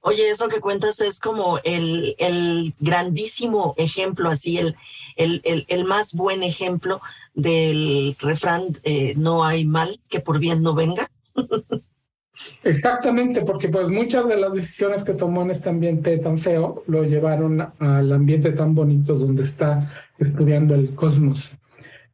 [0.08, 4.76] Oye, eso que cuentas es como el, el grandísimo ejemplo, así, el,
[5.16, 7.00] el, el, más buen ejemplo
[7.34, 11.10] del refrán, eh, no hay mal que por bien no venga.
[12.62, 17.02] Exactamente, porque pues muchas de las decisiones que tomó en este ambiente tan feo lo
[17.02, 21.52] llevaron al ambiente tan bonito donde está estudiando el cosmos.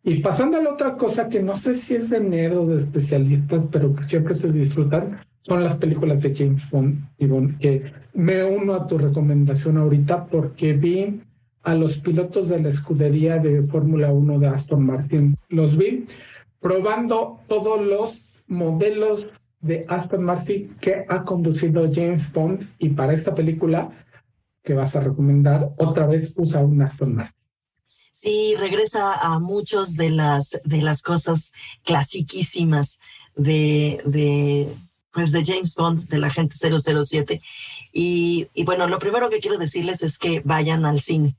[0.02, 2.76] Y pasando a la otra cosa que no sé si es de nerd o de
[2.76, 8.44] especialistas, pero que siempre se disfrutan, son las películas de James Bond, Yvonne, que me
[8.44, 11.20] uno a tu recomendación ahorita porque vi
[11.62, 15.36] a los pilotos de la escudería de Fórmula 1 de Aston Martin.
[15.48, 16.04] Los vi
[16.60, 19.26] probando todos los modelos
[19.60, 23.90] de Aston Martin que ha conducido James Bond y para esta película
[24.62, 27.36] que vas a recomendar, otra vez usa un Aston Martin.
[28.12, 33.00] Sí, regresa a muchos de las, de las cosas clasiquísimas
[33.34, 34.68] de, de
[35.12, 37.42] pues de James Bond, de la gente 007.
[37.92, 41.36] Y, y bueno, lo primero que quiero decirles es que vayan al cine.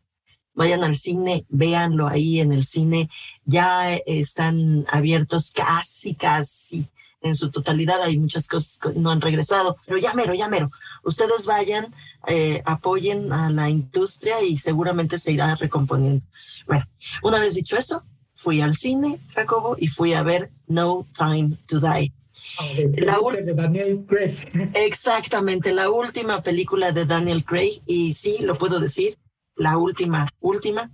[0.53, 3.09] Vayan al cine, véanlo ahí en el cine.
[3.45, 6.87] Ya están abiertos casi, casi
[7.21, 8.03] en su totalidad.
[8.03, 10.69] Hay muchas cosas que no han regresado, pero ya mero, ya mero.
[11.03, 11.93] Ustedes vayan,
[12.27, 16.23] eh, apoyen a la industria y seguramente se irá recomponiendo.
[16.67, 16.85] Bueno,
[17.23, 18.03] una vez dicho eso,
[18.35, 22.13] fui al cine, Jacobo, y fui a ver No Time to Die
[22.97, 24.35] la de Daniel Craig.
[24.73, 29.17] Exactamente, la última película de Daniel Craig, y sí, lo puedo decir,
[29.55, 30.91] la última, última.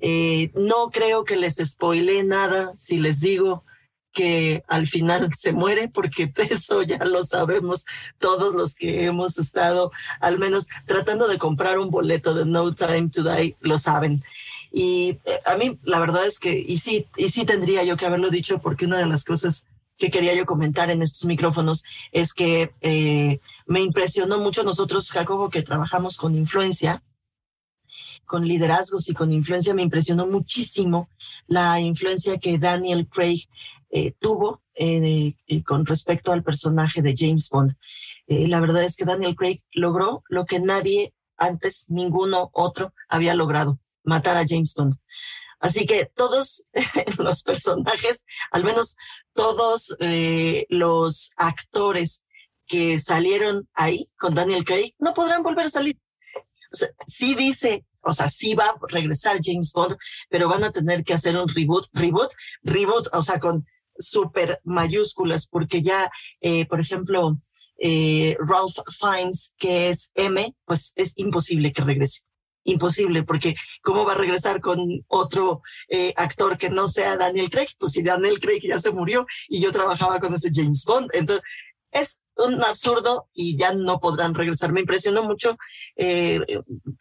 [0.00, 3.64] Eh, no creo que les spoile nada si les digo
[4.12, 7.84] que al final se muere, porque eso ya lo sabemos
[8.18, 9.90] todos los que hemos estado
[10.20, 14.22] al menos tratando de comprar un boleto de No Time to Die, lo saben.
[14.72, 18.06] Y eh, a mí la verdad es que, y sí, y sí tendría yo que
[18.06, 19.66] haberlo dicho, porque una de las cosas
[19.96, 25.50] que quería yo comentar en estos micrófonos es que eh, me impresionó mucho nosotros, Jacobo,
[25.50, 27.02] que trabajamos con influencia,
[28.24, 31.08] con liderazgos y con influencia, me impresionó muchísimo
[31.46, 33.46] la influencia que Daniel Craig
[33.90, 35.34] eh, tuvo eh,
[35.64, 37.76] con respecto al personaje de James Bond.
[38.26, 43.78] la verdad es que Daniel Craig logró lo que nadie antes, ninguno otro había logrado,
[44.02, 44.96] matar a James Bond.
[45.60, 46.64] Así que todos
[47.18, 48.96] los personajes, al menos
[49.32, 52.24] todos eh, los actores
[52.66, 55.98] que salieron ahí con Daniel Craig, no podrán volver a salir.
[56.72, 59.96] O sea, sí dice, o sea, sí va a regresar James Bond,
[60.28, 62.30] pero van a tener que hacer un reboot, reboot,
[62.62, 63.66] reboot, o sea, con
[63.98, 67.38] super mayúsculas, porque ya, eh, por ejemplo,
[67.78, 72.20] eh, Ralph Fiennes, que es M, pues es imposible que regrese
[72.64, 77.68] imposible, porque ¿cómo va a regresar con otro eh, actor que no sea Daniel Craig?
[77.78, 81.10] Pues si Daniel Craig ya se murió y yo trabajaba con ese James Bond.
[81.12, 81.44] Entonces,
[81.92, 84.72] es un absurdo y ya no podrán regresar.
[84.72, 85.56] Me impresionó mucho
[85.96, 86.40] eh,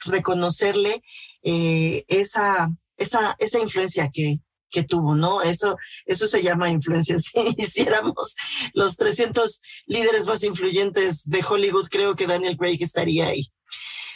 [0.05, 1.01] reconocerle
[1.41, 4.39] eh, esa, esa, esa influencia que,
[4.69, 5.41] que tuvo, ¿no?
[5.41, 7.15] Eso, eso se llama influencia.
[7.23, 8.35] Si hiciéramos
[8.73, 13.47] los 300 líderes más influyentes de Hollywood, creo que Daniel Craig estaría ahí.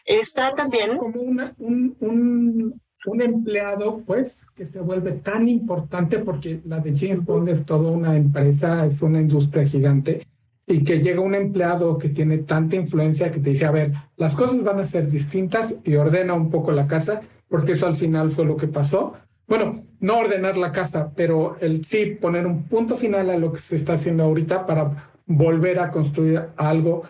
[0.07, 0.97] Está también...
[0.97, 7.23] Como un, un, un, empleado, pues, que se vuelve tan importante porque la de James
[7.25, 10.25] Bond es toda una empresa, es una industria gigante,
[10.65, 14.33] y que llega un empleado que tiene tanta influencia que te dice, a ver, las
[14.33, 18.31] cosas van a ser distintas y ordena un poco la casa, porque eso al final
[18.31, 19.13] fue lo que pasó.
[19.45, 23.59] Bueno, no ordenar la casa, pero el sí poner un punto final a lo que
[23.59, 27.03] se está haciendo ahorita para volver a construir algo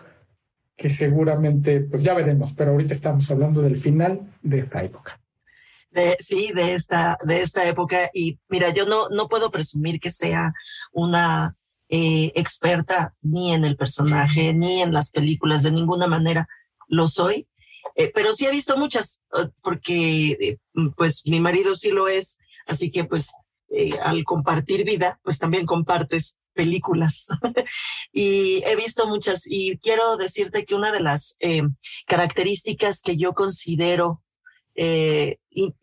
[0.78, 5.20] que seguramente, pues ya veremos, pero ahorita estamos hablando del final de esta época.
[6.20, 8.08] sí, de esta, de esta época.
[8.14, 10.54] Y mira, yo no, no puedo presumir que sea
[10.92, 11.56] una
[11.90, 16.46] eh, experta ni en el personaje, ni en las películas, de ninguna manera
[16.86, 17.48] lo soy,
[17.96, 20.58] eh, pero sí he visto muchas, eh, porque
[20.96, 23.32] pues mi marido sí lo es, así que pues
[24.02, 27.28] al compartir vida, pues también compartes películas
[28.12, 31.62] y he visto muchas y quiero decirte que una de las eh,
[32.04, 34.24] características que yo considero
[34.74, 35.38] eh,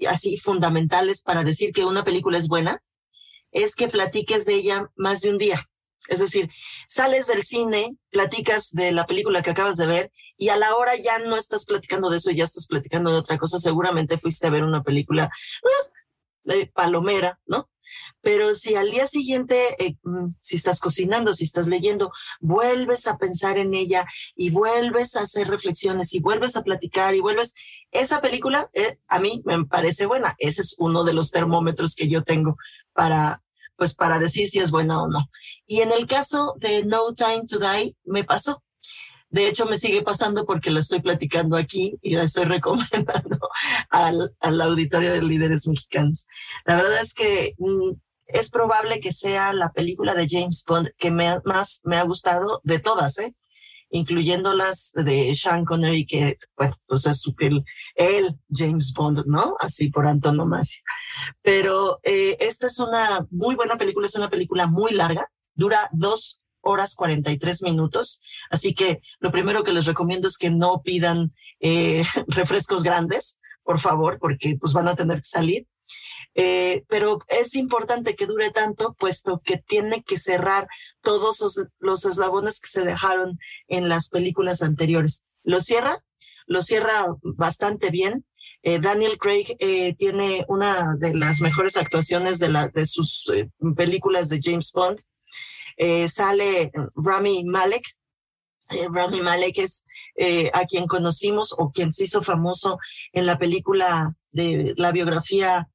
[0.06, 2.84] así fundamentales para decir que una película es buena
[3.52, 5.66] es que platiques de ella más de un día.
[6.10, 6.50] Es decir,
[6.88, 10.94] sales del cine, platicas de la película que acabas de ver y a la hora
[10.98, 13.60] ya no estás platicando de eso, ya estás platicando de otra cosa.
[13.60, 15.32] Seguramente fuiste a ver una película
[16.44, 17.70] de palomera, ¿no?
[18.22, 23.18] Pero si al día siguiente, eh, mm, si estás cocinando, si estás leyendo, vuelves a
[23.18, 24.06] pensar en ella
[24.36, 27.54] y vuelves a hacer reflexiones y vuelves a platicar y vuelves,
[27.92, 30.36] esa película eh, a mí me parece buena.
[30.38, 32.58] Ese es uno de los termómetros que yo tengo
[32.94, 33.42] para,
[33.78, 35.30] pues para decir si es buena o no.
[35.66, 38.65] Y en el caso de No Time to Die, me pasó.
[39.30, 43.40] De hecho, me sigue pasando porque la estoy platicando aquí y la estoy recomendando
[43.90, 46.28] al, al auditorio de líderes mexicanos.
[46.66, 47.92] La verdad es que mm,
[48.28, 52.80] es probable que sea la película de James Bond que más me ha gustado de
[52.80, 53.36] todas, ¿eh?
[53.90, 57.64] incluyendo las de Sean Connery, que, bueno, pues es el,
[57.96, 59.56] el James Bond, ¿no?
[59.60, 60.82] Así por antonomasia.
[61.42, 66.40] Pero eh, esta es una muy buena película, es una película muy larga, dura dos
[66.66, 68.20] horas 43 minutos.
[68.50, 73.80] Así que lo primero que les recomiendo es que no pidan eh, refrescos grandes, por
[73.80, 75.68] favor, porque pues van a tener que salir.
[76.38, 80.68] Eh, pero es importante que dure tanto, puesto que tiene que cerrar
[81.02, 83.40] todos los, eslabones que se dejaron
[83.70, 85.24] en las películas anteriores.
[85.44, 86.04] Lo cierra,
[86.46, 88.26] lo cierra bastante bien.
[88.64, 89.56] Eh, Daniel Craig
[89.98, 93.32] tiene una de las mejores actuaciones de, la, de sus
[93.78, 95.00] películas de James Bond.
[95.78, 97.84] Eh, sale Rami Malek.
[98.70, 102.78] Eh, Rami Malek es eh, a quien conocimos o quien se hizo famoso
[103.14, 105.70] en la película de la biografía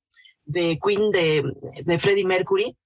[0.44, 1.44] de Queen de,
[1.84, 2.76] de Freddie Mercury.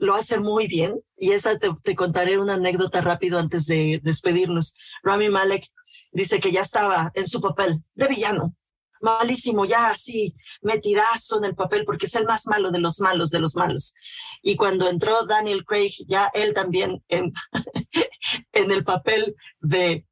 [0.00, 4.74] lo hace muy bien y esa te, te, contaré una anécdota rápido antes de despedirnos.
[5.02, 5.64] Rami Malek
[6.12, 8.54] dice que ya estaba en su papel de villano
[9.00, 13.30] malísimo, ya así, metidazo en el papel, porque es el más malo de los malos,
[13.30, 13.94] de los malos.
[14.42, 17.32] Y cuando entró Daniel Craig, ya él también en,
[18.52, 20.06] en el papel de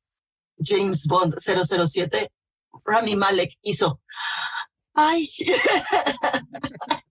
[0.58, 2.30] James Bond 007,
[2.84, 4.00] Rami Malek hizo,
[4.94, 5.28] ay,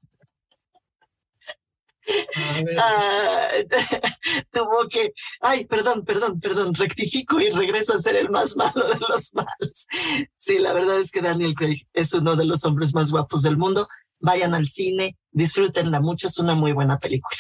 [2.77, 3.49] Ah,
[4.51, 8.99] tuvo que, ay, perdón, perdón, perdón, rectifico y regreso a ser el más malo de
[9.09, 9.87] los malos.
[10.35, 13.57] Sí, la verdad es que Daniel Craig es uno de los hombres más guapos del
[13.57, 13.87] mundo.
[14.19, 17.39] Vayan al cine, disfrútenla mucho, es una muy buena película.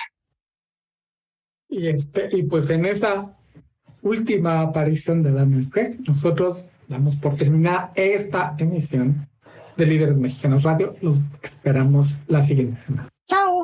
[1.69, 3.35] Y, este, y pues en esa
[4.01, 9.27] última aparición de Daniel Craig, nosotros damos por terminar esta emisión
[9.75, 10.95] de Líderes Mexicanos Radio.
[11.01, 13.09] Los esperamos la siguiente semana.
[13.27, 13.63] Chao.